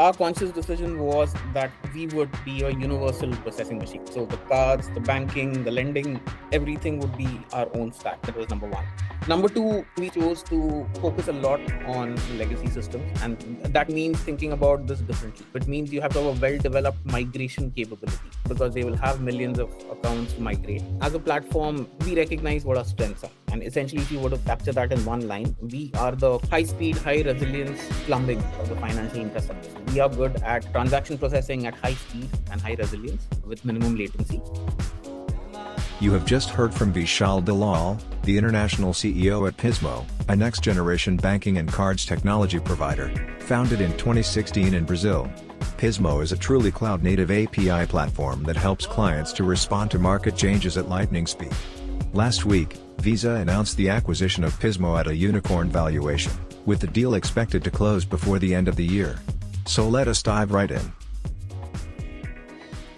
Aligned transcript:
Our 0.00 0.14
conscious 0.14 0.50
decision 0.50 0.98
was 0.98 1.34
that 1.52 1.70
we 1.94 2.06
would 2.06 2.30
be 2.42 2.62
a 2.62 2.70
universal 2.70 3.30
processing 3.36 3.78
machine. 3.78 4.06
So 4.06 4.24
the 4.24 4.38
cards, 4.38 4.88
the 4.94 5.00
banking, 5.00 5.62
the 5.62 5.70
lending, 5.70 6.22
everything 6.52 7.00
would 7.00 7.14
be 7.18 7.28
our 7.52 7.68
own 7.74 7.92
stack. 7.92 8.22
That 8.22 8.34
was 8.34 8.48
number 8.48 8.66
one. 8.66 8.86
Number 9.28 9.50
two, 9.50 9.84
we 9.98 10.08
chose 10.08 10.42
to 10.44 10.86
focus 11.02 11.28
a 11.28 11.34
lot 11.34 11.60
on 11.84 12.16
legacy 12.38 12.68
systems, 12.68 13.20
and 13.20 13.62
that 13.74 13.90
means 13.90 14.18
thinking 14.20 14.52
about 14.52 14.86
this 14.86 15.00
differently. 15.00 15.44
It 15.52 15.68
means 15.68 15.92
you 15.92 16.00
have 16.00 16.14
to 16.14 16.22
have 16.22 16.38
a 16.38 16.40
well 16.40 16.56
developed 16.56 17.04
migration 17.04 17.70
capability 17.70 18.30
because 18.48 18.72
they 18.72 18.84
will 18.84 18.96
have 18.96 19.20
millions 19.20 19.58
of 19.58 19.68
accounts 19.90 20.32
to 20.32 20.40
migrate. 20.40 20.82
As 21.02 21.12
a 21.12 21.18
platform, 21.18 21.86
we 22.06 22.16
recognize 22.16 22.64
what 22.64 22.78
our 22.78 22.86
strengths 22.86 23.22
are. 23.24 23.30
And 23.52 23.62
essentially, 23.62 24.02
if 24.02 24.12
you 24.12 24.20
were 24.20 24.30
to 24.30 24.38
capture 24.38 24.72
that 24.72 24.92
in 24.92 25.04
one 25.04 25.26
line, 25.26 25.56
we 25.60 25.90
are 25.94 26.12
the 26.12 26.38
high 26.50 26.64
speed, 26.64 26.96
high 26.96 27.22
resilience 27.22 27.80
plumbing 28.06 28.42
of 28.60 28.68
the 28.68 28.76
financial 28.76 29.20
infrastructure. 29.20 29.70
We 29.92 30.00
are 30.00 30.08
good 30.08 30.36
at 30.42 30.70
transaction 30.72 31.18
processing 31.18 31.66
at 31.66 31.74
high 31.74 31.94
speed 31.94 32.28
and 32.50 32.60
high 32.60 32.74
resilience 32.74 33.26
with 33.44 33.64
minimum 33.64 33.96
latency. 33.96 34.40
You 36.00 36.12
have 36.12 36.24
just 36.24 36.48
heard 36.48 36.72
from 36.72 36.94
Vishal 36.94 37.44
Dalal, 37.44 37.98
the 38.22 38.38
international 38.38 38.94
CEO 38.94 39.46
at 39.46 39.56
Pismo, 39.58 40.06
a 40.28 40.36
next 40.36 40.62
generation 40.62 41.16
banking 41.16 41.58
and 41.58 41.70
cards 41.70 42.06
technology 42.06 42.58
provider, 42.58 43.12
founded 43.40 43.82
in 43.82 43.90
2016 43.98 44.72
in 44.72 44.84
Brazil. 44.84 45.30
Pismo 45.76 46.22
is 46.22 46.32
a 46.32 46.38
truly 46.38 46.70
cloud 46.70 47.02
native 47.02 47.30
API 47.30 47.86
platform 47.86 48.44
that 48.44 48.56
helps 48.56 48.86
clients 48.86 49.32
to 49.34 49.44
respond 49.44 49.90
to 49.90 49.98
market 49.98 50.36
changes 50.36 50.78
at 50.78 50.88
lightning 50.88 51.26
speed. 51.26 51.52
Last 52.12 52.44
week, 52.44 52.76
Visa 52.98 53.30
announced 53.30 53.76
the 53.76 53.88
acquisition 53.88 54.44
of 54.44 54.58
Pismo 54.58 54.98
at 54.98 55.06
a 55.06 55.14
unicorn 55.14 55.68
valuation, 55.68 56.32
with 56.66 56.80
the 56.80 56.86
deal 56.86 57.14
expected 57.14 57.62
to 57.64 57.70
close 57.70 58.04
before 58.04 58.38
the 58.38 58.54
end 58.54 58.68
of 58.68 58.76
the 58.76 58.84
year. 58.84 59.18
So 59.66 59.88
let 59.88 60.08
us 60.08 60.22
dive 60.22 60.52
right 60.52 60.70
in. 60.70 60.92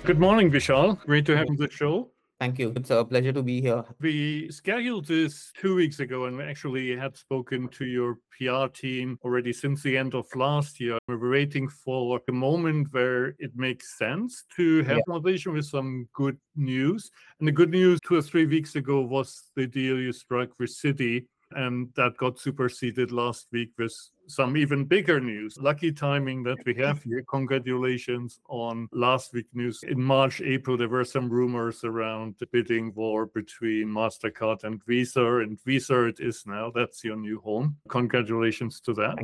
Good 0.04 0.18
morning, 0.18 0.50
Vishal. 0.50 0.98
Great 1.00 1.26
to 1.26 1.36
have 1.36 1.46
you 1.46 1.52
on 1.52 1.56
the 1.56 1.70
show. 1.70 2.11
Thank 2.42 2.58
you. 2.58 2.72
It's 2.74 2.90
a 2.90 3.04
pleasure 3.04 3.32
to 3.34 3.42
be 3.44 3.60
here. 3.60 3.84
We 4.00 4.50
scheduled 4.50 5.06
this 5.06 5.52
two 5.56 5.76
weeks 5.76 6.00
ago 6.00 6.24
and 6.24 6.36
we 6.36 6.42
actually 6.42 6.96
had 6.96 7.16
spoken 7.16 7.68
to 7.68 7.84
your 7.84 8.16
PR 8.36 8.66
team 8.66 9.16
already 9.22 9.52
since 9.52 9.80
the 9.84 9.96
end 9.96 10.16
of 10.16 10.26
last 10.34 10.80
year. 10.80 10.98
We 11.06 11.14
were 11.14 11.30
waiting 11.30 11.68
for 11.68 12.20
a 12.28 12.32
moment 12.32 12.88
where 12.90 13.36
it 13.38 13.52
makes 13.54 13.96
sense 13.96 14.42
to 14.56 14.82
have 14.82 14.96
yeah. 14.96 15.02
conversation 15.08 15.52
with 15.52 15.66
some 15.66 16.08
good 16.14 16.36
news. 16.56 17.12
And 17.38 17.46
the 17.46 17.52
good 17.52 17.70
news 17.70 18.00
two 18.04 18.16
or 18.16 18.22
three 18.22 18.46
weeks 18.46 18.74
ago 18.74 19.02
was 19.02 19.44
the 19.54 19.68
deal 19.68 20.00
you 20.00 20.12
struck 20.12 20.48
with 20.58 20.70
Citi 20.70 21.26
and 21.56 21.88
that 21.96 22.16
got 22.16 22.38
superseded 22.38 23.12
last 23.12 23.48
week 23.52 23.70
with 23.78 23.94
some 24.26 24.56
even 24.56 24.84
bigger 24.84 25.20
news. 25.20 25.56
Lucky 25.58 25.92
timing 25.92 26.42
that 26.44 26.58
we 26.64 26.74
have 26.74 27.02
here. 27.02 27.24
Congratulations 27.28 28.40
on 28.48 28.88
last 28.92 29.32
week 29.32 29.46
news. 29.52 29.82
In 29.82 30.00
March, 30.02 30.40
April, 30.40 30.76
there 30.76 30.88
were 30.88 31.04
some 31.04 31.28
rumors 31.28 31.84
around 31.84 32.36
the 32.38 32.46
bidding 32.46 32.92
war 32.94 33.26
between 33.26 33.88
MasterCard 33.88 34.64
and 34.64 34.82
Visa, 34.84 35.38
and 35.38 35.62
Visa 35.64 36.04
it 36.04 36.20
is 36.20 36.44
now. 36.46 36.70
That's 36.74 37.04
your 37.04 37.16
new 37.16 37.40
home. 37.40 37.76
Congratulations 37.88 38.80
to 38.80 38.94
that. 38.94 39.18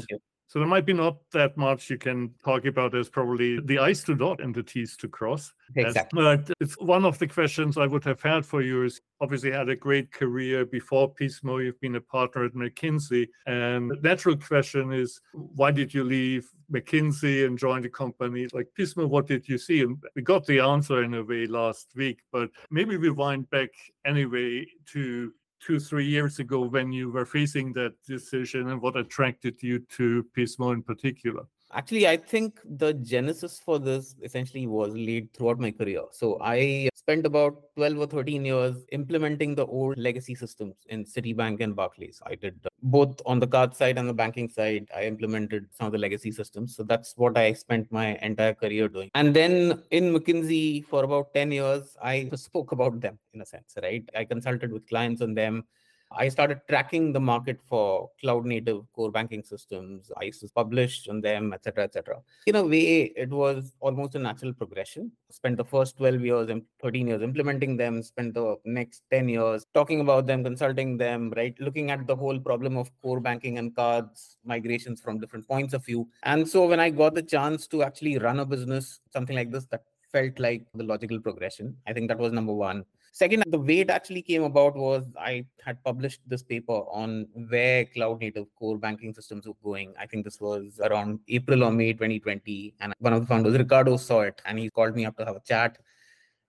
So 0.48 0.58
there 0.58 0.68
might 0.68 0.86
be 0.86 0.94
not 0.94 1.18
that 1.32 1.58
much 1.58 1.90
you 1.90 1.98
can 1.98 2.32
talk 2.42 2.64
about. 2.64 2.92
There's 2.92 3.10
probably 3.10 3.60
the 3.60 3.78
I's 3.78 4.02
to 4.04 4.14
dot 4.14 4.40
and 4.40 4.54
the 4.54 4.62
T's 4.62 4.96
to 4.96 5.06
cross. 5.06 5.52
Exactly. 5.76 6.22
But 6.22 6.50
it's 6.58 6.74
one 6.80 7.04
of 7.04 7.18
the 7.18 7.26
questions 7.26 7.76
I 7.76 7.86
would 7.86 8.02
have 8.04 8.22
had 8.22 8.46
for 8.46 8.62
you 8.62 8.84
is 8.84 9.02
obviously 9.20 9.50
had 9.52 9.68
a 9.68 9.76
great 9.76 10.10
career 10.10 10.64
before 10.64 11.12
Pismo. 11.12 11.62
You've 11.62 11.80
been 11.80 11.96
a 11.96 12.00
partner 12.00 12.46
at 12.46 12.54
McKinsey. 12.54 13.28
And 13.46 13.90
the 13.90 13.98
natural 14.02 14.36
question 14.36 14.90
is, 14.90 15.20
why 15.32 15.70
did 15.70 15.92
you 15.92 16.02
leave 16.02 16.48
McKinsey 16.72 17.46
and 17.46 17.58
join 17.58 17.84
a 17.84 17.90
company 17.90 18.48
like 18.54 18.68
Pismo? 18.78 19.06
What 19.06 19.26
did 19.26 19.46
you 19.48 19.58
see? 19.58 19.82
And 19.82 20.02
we 20.16 20.22
got 20.22 20.46
the 20.46 20.60
answer 20.60 21.02
in 21.02 21.12
a 21.12 21.22
way 21.22 21.46
last 21.46 21.88
week, 21.94 22.20
but 22.32 22.48
maybe 22.70 22.96
we 22.96 23.10
wind 23.10 23.50
back 23.50 23.70
anyway 24.06 24.66
to 24.92 25.32
two, 25.60 25.80
three 25.80 26.06
years 26.06 26.38
ago 26.38 26.60
when 26.62 26.92
you 26.92 27.10
were 27.10 27.26
facing 27.26 27.72
that 27.74 27.94
decision 28.06 28.70
and 28.70 28.80
what 28.80 28.96
attracted 28.96 29.62
you 29.62 29.80
to 29.96 30.24
Pismo 30.36 30.72
in 30.72 30.82
particular? 30.82 31.44
Actually, 31.72 32.08
I 32.08 32.16
think 32.16 32.60
the 32.64 32.94
genesis 32.94 33.60
for 33.62 33.78
this 33.78 34.16
essentially 34.22 34.66
was 34.66 34.94
laid 34.94 35.32
throughout 35.34 35.58
my 35.58 35.70
career. 35.70 36.02
So 36.12 36.38
I 36.40 36.88
spent 36.94 37.26
about 37.26 37.62
12 37.76 37.98
or 37.98 38.06
13 38.06 38.44
years 38.44 38.76
implementing 38.92 39.54
the 39.54 39.66
old 39.66 39.98
legacy 39.98 40.34
systems 40.34 40.76
in 40.88 41.04
Citibank 41.04 41.60
and 41.60 41.76
Barclays. 41.76 42.22
I 42.26 42.36
did 42.36 42.58
uh, 42.64 42.68
both 42.82 43.20
on 43.26 43.38
the 43.38 43.46
card 43.46 43.76
side 43.76 43.98
and 43.98 44.08
the 44.08 44.14
banking 44.14 44.48
side. 44.48 44.88
I 44.96 45.04
implemented 45.04 45.66
some 45.70 45.86
of 45.86 45.92
the 45.92 45.98
legacy 45.98 46.32
systems. 46.32 46.74
So 46.74 46.84
that's 46.84 47.12
what 47.16 47.36
I 47.36 47.52
spent 47.52 47.92
my 47.92 48.18
entire 48.22 48.54
career 48.54 48.88
doing. 48.88 49.10
And 49.14 49.36
then 49.36 49.82
in 49.90 50.14
McKinsey 50.14 50.86
for 50.86 51.04
about 51.04 51.34
10 51.34 51.52
years, 51.52 51.96
I 52.02 52.30
spoke 52.34 52.72
about 52.72 53.00
them 53.00 53.18
in 53.34 53.42
a 53.42 53.46
sense, 53.46 53.74
right? 53.82 54.08
I 54.16 54.24
consulted 54.24 54.72
with 54.72 54.88
clients 54.88 55.20
on 55.20 55.34
them. 55.34 55.64
I 56.10 56.28
started 56.28 56.60
tracking 56.68 57.12
the 57.12 57.20
market 57.20 57.60
for 57.62 58.10
cloud 58.20 58.46
native 58.46 58.90
core 58.94 59.10
banking 59.10 59.42
systems. 59.42 60.10
I 60.16 60.24
used 60.24 60.40
to 60.40 60.48
publish 60.54 61.06
on 61.08 61.20
them, 61.20 61.52
etc., 61.52 61.84
etc. 61.84 62.20
In 62.46 62.56
a 62.56 62.62
way, 62.64 63.12
it 63.16 63.30
was 63.30 63.74
almost 63.80 64.14
a 64.14 64.18
natural 64.18 64.54
progression. 64.54 65.12
Spent 65.30 65.56
the 65.56 65.64
first 65.64 65.98
12 65.98 66.20
years 66.22 66.48
and 66.48 66.62
13 66.82 67.08
years 67.08 67.22
implementing 67.22 67.76
them, 67.76 68.02
spent 68.02 68.34
the 68.34 68.56
next 68.64 69.02
10 69.10 69.28
years 69.28 69.66
talking 69.74 70.00
about 70.00 70.26
them, 70.26 70.42
consulting 70.42 70.96
them, 70.96 71.32
right? 71.36 71.54
Looking 71.60 71.90
at 71.90 72.06
the 72.06 72.16
whole 72.16 72.38
problem 72.38 72.76
of 72.78 72.90
core 73.02 73.20
banking 73.20 73.58
and 73.58 73.76
cards 73.76 74.38
migrations 74.44 75.00
from 75.00 75.18
different 75.18 75.46
points 75.46 75.74
of 75.74 75.84
view. 75.84 76.08
And 76.22 76.48
so 76.48 76.66
when 76.66 76.80
I 76.80 76.88
got 76.90 77.14
the 77.14 77.22
chance 77.22 77.66
to 77.68 77.82
actually 77.82 78.18
run 78.18 78.40
a 78.40 78.46
business, 78.46 79.00
something 79.12 79.36
like 79.36 79.50
this, 79.50 79.66
that 79.66 79.82
felt 80.12 80.38
like 80.38 80.66
the 80.74 80.84
logical 80.84 81.20
progression. 81.20 81.76
I 81.86 81.92
think 81.92 82.08
that 82.08 82.18
was 82.18 82.32
number 82.32 82.52
one. 82.52 82.84
Second, 83.12 83.42
the 83.48 83.58
way 83.58 83.80
it 83.80 83.90
actually 83.90 84.22
came 84.22 84.44
about 84.44 84.76
was 84.76 85.04
I 85.18 85.44
had 85.64 85.82
published 85.82 86.20
this 86.26 86.42
paper 86.42 86.72
on 86.72 87.26
where 87.48 87.84
cloud 87.86 88.20
native 88.20 88.46
core 88.56 88.78
banking 88.78 89.12
systems 89.12 89.46
were 89.46 89.54
going. 89.64 89.92
I 89.98 90.06
think 90.06 90.24
this 90.24 90.40
was 90.40 90.78
around 90.84 91.18
April 91.26 91.64
or 91.64 91.72
May 91.72 91.92
2020. 91.94 92.74
And 92.80 92.94
one 93.00 93.12
of 93.12 93.20
the 93.20 93.26
founders, 93.26 93.58
Ricardo, 93.58 93.96
saw 93.96 94.20
it 94.20 94.40
and 94.44 94.58
he 94.58 94.70
called 94.70 94.94
me 94.94 95.04
up 95.04 95.16
to 95.16 95.24
have 95.24 95.36
a 95.36 95.40
chat. 95.40 95.78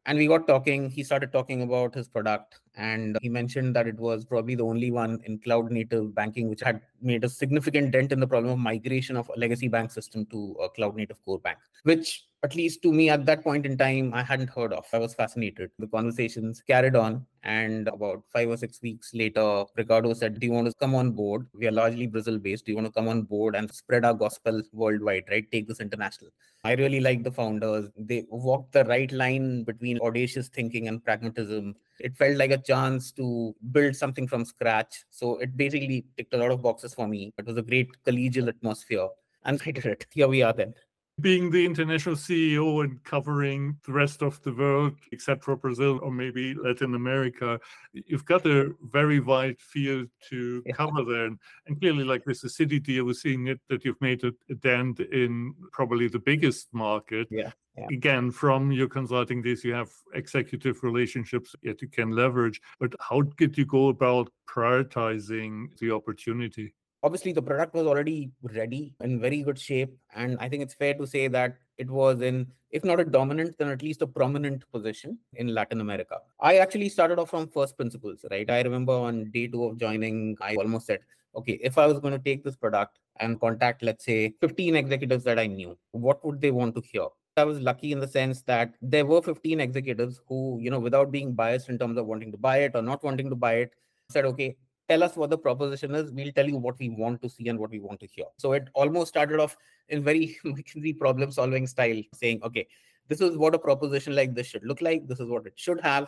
And 0.05 0.17
we 0.17 0.27
got 0.27 0.47
talking. 0.47 0.89
He 0.89 1.03
started 1.03 1.31
talking 1.31 1.63
about 1.63 1.95
his 1.95 2.07
product 2.07 2.59
and 2.75 3.17
he 3.21 3.29
mentioned 3.29 3.75
that 3.75 3.87
it 3.87 3.97
was 3.97 4.23
probably 4.23 4.55
the 4.55 4.63
only 4.63 4.91
one 4.91 5.19
in 5.25 5.39
cloud 5.39 5.71
native 5.71 6.13
banking 6.13 6.49
which 6.49 6.61
had 6.61 6.81
made 7.01 7.23
a 7.23 7.29
significant 7.29 7.91
dent 7.91 8.11
in 8.11 8.19
the 8.19 8.27
problem 8.27 8.53
of 8.53 8.59
migration 8.59 9.17
of 9.17 9.29
a 9.35 9.39
legacy 9.39 9.67
bank 9.67 9.91
system 9.91 10.25
to 10.27 10.55
a 10.61 10.69
cloud 10.69 10.95
native 10.95 11.23
core 11.25 11.39
bank, 11.39 11.57
which 11.83 12.28
at 12.41 12.55
least 12.55 12.81
to 12.83 12.93
me 12.93 13.09
at 13.09 13.25
that 13.25 13.43
point 13.43 13.65
in 13.65 13.77
time, 13.77 14.13
I 14.13 14.23
hadn't 14.23 14.49
heard 14.49 14.71
of. 14.71 14.85
I 14.93 14.97
was 14.97 15.13
fascinated. 15.13 15.71
The 15.77 15.87
conversations 15.87 16.61
carried 16.65 16.95
on. 16.95 17.25
And 17.43 17.87
about 17.87 18.23
five 18.33 18.49
or 18.49 18.57
six 18.57 18.81
weeks 18.81 19.13
later, 19.13 19.63
Ricardo 19.77 20.13
said, 20.13 20.39
Do 20.39 20.47
you 20.47 20.53
want 20.53 20.67
to 20.67 20.73
come 20.79 20.95
on 20.95 21.11
board? 21.11 21.47
We 21.53 21.67
are 21.67 21.71
largely 21.71 22.07
Brazil 22.07 22.37
based. 22.37 22.65
Do 22.65 22.71
you 22.71 22.77
want 22.77 22.87
to 22.87 22.93
come 22.93 23.07
on 23.07 23.23
board 23.23 23.55
and 23.55 23.69
spread 23.73 24.05
our 24.05 24.13
gospel 24.13 24.61
worldwide, 24.71 25.25
right? 25.29 25.49
Take 25.51 25.67
this 25.67 25.79
international. 25.79 26.31
I 26.63 26.73
really 26.73 26.99
like 26.99 27.23
the 27.23 27.31
founders. 27.31 27.89
They 27.97 28.25
walked 28.29 28.73
the 28.73 28.83
right 28.85 29.11
line 29.11 29.63
between 29.63 29.99
audacious 29.99 30.49
thinking 30.49 30.87
and 30.87 31.03
pragmatism. 31.03 31.75
It 31.99 32.17
felt 32.17 32.37
like 32.37 32.51
a 32.51 32.57
chance 32.57 33.11
to 33.13 33.55
build 33.71 33.95
something 33.95 34.27
from 34.27 34.43
scratch. 34.43 35.03
So 35.09 35.37
it 35.37 35.55
basically 35.55 36.05
ticked 36.17 36.33
a 36.33 36.37
lot 36.37 36.51
of 36.51 36.61
boxes 36.61 36.93
for 36.93 37.07
me. 37.07 37.33
It 37.37 37.45
was 37.45 37.57
a 37.57 37.61
great 37.61 37.89
collegial 38.05 38.49
atmosphere. 38.49 39.07
And 39.45 39.61
I 39.65 39.71
did 39.71 39.85
it. 39.85 40.05
Here 40.11 40.27
we 40.27 40.41
are 40.41 40.53
then 40.53 40.73
being 41.21 41.49
the 41.49 41.65
international 41.65 42.15
CEO 42.15 42.83
and 42.83 43.03
covering 43.03 43.77
the 43.85 43.91
rest 43.91 44.21
of 44.21 44.41
the 44.43 44.53
world, 44.53 44.95
except 45.11 45.43
for 45.43 45.55
Brazil 45.55 45.99
or 46.01 46.11
maybe 46.11 46.53
Latin 46.53 46.95
America, 46.95 47.59
you've 47.93 48.25
got 48.25 48.45
a 48.45 48.73
very 48.83 49.19
wide 49.19 49.59
field 49.59 50.07
to 50.29 50.63
yeah. 50.65 50.73
cover 50.73 51.03
there. 51.03 51.25
And, 51.25 51.39
and, 51.67 51.79
clearly, 51.79 52.03
like 52.03 52.25
with 52.25 52.41
the 52.41 52.47
Citi 52.47 52.81
deal, 52.81 53.05
we're 53.05 53.13
seeing 53.13 53.47
it 53.47 53.59
that 53.69 53.85
you've 53.85 54.01
made 54.01 54.23
a, 54.23 54.31
a 54.49 54.55
dent 54.55 54.99
in 54.99 55.53
probably 55.71 56.07
the 56.07 56.19
biggest 56.19 56.67
market. 56.73 57.27
Yeah. 57.29 57.51
Yeah. 57.77 57.87
Again, 57.91 58.31
from 58.31 58.71
your 58.71 58.89
consulting 58.89 59.41
days, 59.41 59.63
you 59.63 59.73
have 59.73 59.89
executive 60.13 60.83
relationships 60.83 61.55
that 61.63 61.81
you 61.81 61.87
can 61.87 62.11
leverage. 62.11 62.59
But 62.79 62.93
how 62.99 63.21
did 63.21 63.57
you 63.57 63.65
go 63.65 63.87
about 63.87 64.29
prioritizing 64.49 65.77
the 65.79 65.91
opportunity? 65.91 66.73
Obviously 67.03 67.31
the 67.31 67.41
product 67.41 67.73
was 67.73 67.87
already 67.87 68.31
ready 68.41 68.93
in 69.01 69.19
very 69.19 69.41
good 69.41 69.59
shape 69.59 69.95
and 70.15 70.37
i 70.39 70.49
think 70.49 70.63
it's 70.63 70.73
fair 70.73 70.93
to 70.93 71.07
say 71.07 71.27
that 71.27 71.57
it 71.77 71.89
was 71.89 72.21
in 72.21 72.45
if 72.71 72.83
not 72.83 72.99
a 72.99 73.05
dominant 73.05 73.55
then 73.57 73.69
at 73.69 73.81
least 73.81 74.01
a 74.01 74.07
prominent 74.07 74.63
position 74.71 75.17
in 75.35 75.53
latin 75.53 75.81
america. 75.81 76.17
I 76.39 76.57
actually 76.57 76.89
started 76.89 77.19
off 77.19 77.29
from 77.29 77.47
first 77.47 77.77
principles 77.77 78.25
right? 78.29 78.49
I 78.49 78.61
remember 78.61 78.93
on 78.93 79.31
day 79.31 79.47
two 79.47 79.65
of 79.65 79.77
joining 79.77 80.37
i 80.41 80.55
almost 80.55 80.87
said 80.87 80.99
okay 81.35 81.59
if 81.61 81.77
i 81.77 81.85
was 81.85 81.99
going 81.99 82.13
to 82.13 82.19
take 82.19 82.43
this 82.43 82.55
product 82.55 82.99
and 83.19 83.39
contact 83.39 83.83
let's 83.83 84.05
say 84.05 84.33
15 84.41 84.75
executives 84.75 85.23
that 85.23 85.39
i 85.39 85.47
knew 85.47 85.77
what 85.91 86.23
would 86.25 86.41
they 86.41 86.51
want 86.51 86.75
to 86.75 86.81
hear? 86.81 87.07
I 87.37 87.45
was 87.45 87.59
lucky 87.61 87.91
in 87.93 87.99
the 87.99 88.07
sense 88.07 88.41
that 88.43 88.73
there 88.81 89.05
were 89.05 89.21
15 89.21 89.59
executives 89.59 90.19
who, 90.27 90.59
you 90.61 90.69
know, 90.69 90.79
without 90.79 91.11
being 91.11 91.33
biased 91.33 91.69
in 91.69 91.79
terms 91.79 91.97
of 91.97 92.05
wanting 92.05 92.31
to 92.31 92.37
buy 92.37 92.57
it 92.57 92.73
or 92.75 92.81
not 92.81 93.03
wanting 93.03 93.29
to 93.29 93.35
buy 93.35 93.53
it, 93.53 93.71
said, 94.09 94.25
okay, 94.25 94.57
tell 94.89 95.03
us 95.03 95.15
what 95.15 95.29
the 95.29 95.37
proposition 95.37 95.93
is. 95.95 96.11
We'll 96.11 96.31
tell 96.31 96.47
you 96.47 96.57
what 96.57 96.79
we 96.79 96.89
want 96.89 97.21
to 97.21 97.29
see 97.29 97.47
and 97.47 97.59
what 97.59 97.69
we 97.69 97.79
want 97.79 97.99
to 98.01 98.07
hear. 98.07 98.25
So 98.37 98.53
it 98.53 98.67
almost 98.73 99.09
started 99.09 99.39
off 99.39 99.55
in 99.89 100.03
very 100.03 100.37
McKinsey 100.45 100.97
problem 100.97 101.31
solving 101.31 101.67
style, 101.67 102.01
saying, 102.13 102.41
okay, 102.43 102.67
this 103.07 103.21
is 103.21 103.37
what 103.37 103.55
a 103.55 103.59
proposition 103.59 104.15
like 104.15 104.35
this 104.35 104.47
should 104.47 104.65
look 104.65 104.81
like. 104.81 105.07
This 105.07 105.19
is 105.19 105.27
what 105.27 105.45
it 105.45 105.53
should 105.55 105.79
have. 105.81 106.07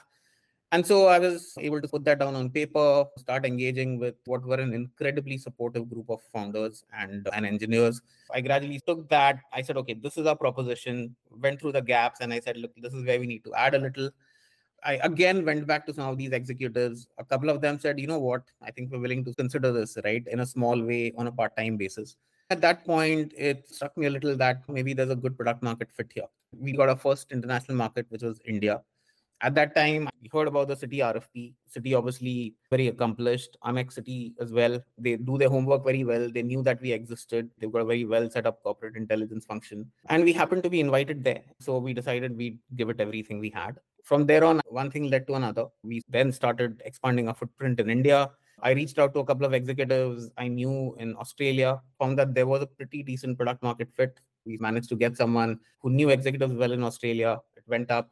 And 0.74 0.88
so 0.88 1.08
I 1.08 1.20
was 1.20 1.54
able 1.60 1.82
to 1.82 1.88
put 1.88 2.06
that 2.06 2.20
down 2.20 2.34
on 2.34 2.50
paper, 2.50 3.06
start 3.18 3.46
engaging 3.46 4.00
with 4.00 4.16
what 4.26 4.46
were 4.46 4.56
an 4.56 4.74
incredibly 4.74 5.38
supportive 5.38 5.90
group 5.90 6.10
of 6.10 6.22
founders 6.34 6.86
and, 6.98 7.28
and 7.34 7.46
engineers. 7.46 8.02
I 8.34 8.40
gradually 8.40 8.80
took 8.88 9.10
that. 9.10 9.40
I 9.52 9.64
said, 9.64 9.76
okay, 9.78 9.96
this 9.96 10.18
is 10.18 10.26
our 10.26 10.36
proposition, 10.38 11.14
went 11.30 11.60
through 11.60 11.74
the 11.74 11.82
gaps, 11.82 12.22
and 12.22 12.32
I 12.32 12.40
said, 12.40 12.56
look, 12.56 12.72
this 12.78 12.94
is 12.94 13.06
where 13.06 13.20
we 13.20 13.28
need 13.28 13.44
to 13.44 13.54
add 13.54 13.76
a 13.76 13.80
little. 13.80 14.12
I 14.84 14.94
again 15.04 15.46
went 15.46 15.68
back 15.68 15.86
to 15.86 15.94
some 15.94 16.10
of 16.10 16.18
these 16.18 16.32
executives. 16.32 17.08
A 17.18 17.24
couple 17.24 17.50
of 17.50 17.62
them 17.62 17.80
said, 17.80 18.00
you 18.00 18.08
know 18.08 18.20
what, 18.20 18.44
I 18.62 18.72
think 18.72 18.92
we're 18.92 19.00
willing 19.00 19.24
to 19.26 19.34
consider 19.34 19.72
this, 19.72 19.98
right, 20.04 20.24
in 20.28 20.40
a 20.40 20.46
small 20.46 20.82
way 20.82 21.14
on 21.18 21.28
a 21.28 21.32
part 21.32 21.56
time 21.56 21.78
basis. 21.78 22.16
At 22.50 22.62
that 22.62 22.84
point, 22.86 23.34
it 23.38 23.68
struck 23.68 23.96
me 23.96 24.08
a 24.08 24.10
little 24.10 24.36
that 24.36 24.64
maybe 24.68 24.94
there's 24.94 25.10
a 25.10 25.16
good 25.16 25.38
product 25.38 25.64
market 25.64 25.90
fit 25.92 26.12
here. 26.14 26.26
We 26.58 26.74
got 26.74 26.90
our 26.90 26.98
first 26.98 27.32
international 27.32 27.78
market, 27.78 28.08
which 28.10 28.24
was 28.24 28.42
India. 28.46 28.82
At 29.44 29.56
that 29.56 29.74
time, 29.76 30.08
I 30.08 30.30
heard 30.32 30.48
about 30.48 30.68
the 30.68 30.76
Citi 30.76 31.00
RFP. 31.00 31.54
Citi 31.76 31.98
obviously 31.98 32.54
very 32.70 32.90
accomplished. 32.90 33.58
Amex 33.64 33.94
City 33.94 34.34
as 34.40 34.52
well. 34.52 34.80
They 35.00 35.16
do 35.16 35.38
their 35.38 35.50
homework 35.50 35.84
very 35.84 36.04
well. 36.04 36.30
They 36.30 36.44
knew 36.44 36.62
that 36.64 36.80
we 36.80 36.92
existed. 36.92 37.50
They've 37.58 37.72
got 37.72 37.82
a 37.82 37.86
very 37.86 38.06
well 38.06 38.30
set 38.30 38.46
up 38.46 38.62
corporate 38.62 38.98
intelligence 38.98 39.46
function. 39.46 39.92
And 40.10 40.24
we 40.24 40.32
happened 40.32 40.62
to 40.64 40.70
be 40.70 40.80
invited 40.80 41.24
there. 41.24 41.42
So 41.60 41.80
we 41.80 41.94
decided 41.94 42.38
we'd 42.38 42.60
give 42.76 42.90
it 42.90 43.00
everything 43.00 43.40
we 43.40 43.50
had. 43.50 43.80
From 44.04 44.26
there 44.26 44.44
on, 44.44 44.62
one 44.68 44.92
thing 44.92 45.10
led 45.10 45.28
to 45.28 45.36
another. 45.36 45.66
We 45.84 46.02
then 46.10 46.32
started 46.32 46.82
expanding 46.86 47.28
our 47.28 47.34
footprint 47.34 47.80
in 47.80 47.90
India. 47.90 48.32
I 48.62 48.72
reached 48.72 49.00
out 49.00 49.14
to 49.14 49.20
a 49.20 49.26
couple 49.26 49.46
of 49.46 49.54
executives 49.54 50.30
I 50.38 50.48
knew 50.48 50.96
in 51.00 51.16
Australia, 51.18 51.82
found 52.00 52.18
that 52.20 52.36
there 52.36 52.48
was 52.48 52.62
a 52.62 52.68
pretty 52.68 53.04
decent 53.04 53.38
product 53.38 53.64
market 53.64 53.90
fit. 53.96 54.20
We 54.46 54.58
managed 54.58 54.90
to 54.90 54.96
get 54.96 55.18
someone 55.18 55.60
who 55.82 55.90
knew 55.90 56.10
executives 56.10 56.54
well 56.54 56.72
in 56.72 56.84
Australia. 56.84 57.40
It 57.56 57.64
went 57.68 57.90
up 57.90 58.10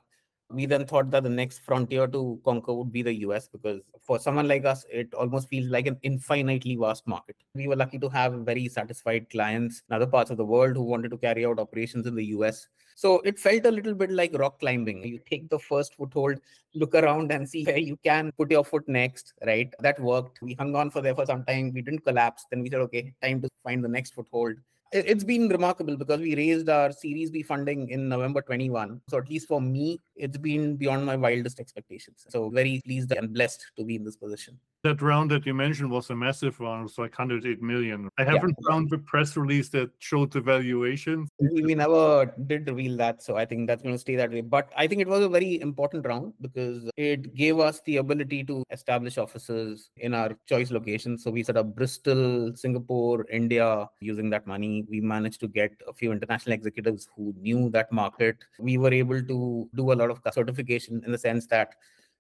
we 0.52 0.66
then 0.66 0.86
thought 0.86 1.12
that 1.12 1.24
the 1.24 1.30
next 1.30 1.60
frontier 1.60 2.08
to 2.08 2.40
conquer 2.44 2.74
would 2.74 2.92
be 2.92 3.04
the 3.04 3.14
US 3.26 3.48
because 3.48 3.82
for 4.02 4.18
someone 4.18 4.48
like 4.48 4.66
us, 4.66 4.86
it 4.92 5.14
almost 5.14 5.48
feels 5.48 5.70
like 5.70 5.86
an 5.86 5.98
infinitely 6.02 6.76
vast 6.76 7.08
market. 7.08 7.36
We 7.54 7.68
were 7.68 7.76
lucky 7.76 8.00
to 8.00 8.10
have 8.10 8.34
very 8.34 8.68
satisfied 8.68 9.30
clients 9.30 9.84
in 9.88 9.96
other 9.96 10.08
parts 10.08 10.32
of 10.32 10.38
the 10.38 10.46
world 10.46 10.76
who 10.76 10.84
wanted 10.84 11.12
to 11.12 11.18
carry 11.18 11.46
out 11.46 11.60
operations 11.60 12.08
in 12.08 12.16
the 12.16 12.26
US. 12.38 12.68
So 12.96 13.20
it 13.20 13.40
felt 13.40 13.66
a 13.66 13.72
little 13.72 13.94
bit 13.94 14.12
like 14.12 14.38
rock 14.38 14.60
climbing. 14.60 15.04
You 15.04 15.20
take 15.30 15.50
the 15.50 15.60
first 15.60 15.96
foothold, 15.96 16.40
look 16.74 16.96
around 16.96 17.32
and 17.32 17.48
see 17.48 17.64
where 17.64 17.78
you 17.78 17.98
can 18.04 18.32
put 18.32 18.50
your 18.50 18.66
foot 18.66 18.88
next, 18.88 19.34
right? 19.46 19.72
That 19.80 20.00
worked. 20.00 20.42
We 20.42 20.56
hung 20.56 20.76
on 20.76 20.90
for 20.90 21.02
there 21.02 21.16
for 21.16 21.26
some 21.26 21.46
time. 21.46 21.72
We 21.74 21.82
didn't 21.82 22.04
collapse. 22.04 22.46
Then 22.50 22.62
we 22.62 22.70
said, 22.70 22.82
okay, 22.82 23.14
time 23.22 23.42
to 23.42 23.50
find 23.64 23.84
the 23.84 23.88
next 23.88 24.16
foothold 24.16 24.56
it's 24.92 25.24
been 25.24 25.48
remarkable 25.50 25.96
because 25.96 26.20
we 26.20 26.36
raised 26.36 26.68
our 26.68 26.92
series 26.92 27.30
b 27.30 27.44
funding 27.44 27.90
in 27.90 28.10
november 28.10 28.42
21 28.42 29.00
so 29.08 29.18
at 29.18 29.30
least 29.30 29.48
for 29.48 29.62
me 29.62 30.00
it's 30.20 30.38
been 30.38 30.76
beyond 30.76 31.06
my 31.06 31.16
wildest 31.16 31.60
expectations. 31.60 32.26
So 32.28 32.50
very 32.50 32.82
pleased 32.86 33.12
and 33.14 33.34
blessed 33.34 33.66
to 33.78 33.86
be 33.86 33.96
in 33.96 34.04
this 34.04 34.18
position 34.18 34.60
that 34.84 35.02
round 35.02 35.30
that 35.32 35.46
you 35.46 35.54
mentioned 35.54 35.92
was 35.92 36.10
a 36.10 36.16
massive 36.16 36.60
round. 36.60 36.82
It 36.82 36.84
was 36.84 36.98
like 36.98 37.18
108 37.18 37.62
million. 37.62 38.10
I 38.18 38.24
haven't 38.24 38.56
yeah. 38.62 38.70
found 38.70 38.90
the 38.90 39.00
press 39.00 39.36
release 39.36 39.70
that 39.70 39.90
showed 40.00 40.32
the 40.32 40.40
valuation. 40.40 41.28
We 41.40 41.76
never 41.76 42.34
did 42.48 42.68
reveal 42.68 42.96
that. 42.98 43.22
So 43.22 43.36
I 43.36 43.46
think 43.46 43.68
that's 43.68 43.84
going 43.84 43.96
to 43.96 44.00
stay 44.00 44.16
that 44.16 44.32
way. 44.32 44.42
But 44.42 44.72
I 44.78 44.88
think 44.88 45.02
it 45.02 45.08
was 45.08 45.24
a 45.24 45.30
very 45.30 45.60
important 45.60 46.06
round 46.06 46.34
because 46.40 46.90
it 46.96 47.36
gave 47.36 47.60
us 47.60 47.82
the 47.86 47.98
ability 47.98 48.46
to 48.46 48.64
establish 48.72 49.18
offices 49.18 49.90
in 49.98 50.14
our 50.14 50.38
choice 50.48 50.72
locations. 50.72 51.24
So 51.24 51.32
we 51.32 51.44
set 51.44 51.58
up 51.58 51.76
Bristol, 51.76 52.56
Singapore, 52.56 53.26
India 53.30 53.90
using 54.00 54.30
that 54.30 54.48
money. 54.48 54.86
We 54.90 55.02
managed 55.02 55.42
to 55.42 55.50
get 55.50 55.72
a 55.88 55.94
few 55.94 56.14
international 56.14 56.54
executives 56.54 57.10
who 57.16 57.34
knew 57.42 57.70
that 57.72 57.92
market. 57.92 58.38
We 58.60 58.78
were 58.78 58.94
able 58.94 59.22
to 59.22 59.70
do 59.76 59.92
a 59.92 59.94
lot 59.94 60.10
of 60.10 60.22
certification 60.34 61.02
in 61.06 61.12
the 61.12 61.18
sense 61.18 61.48
that 61.48 61.76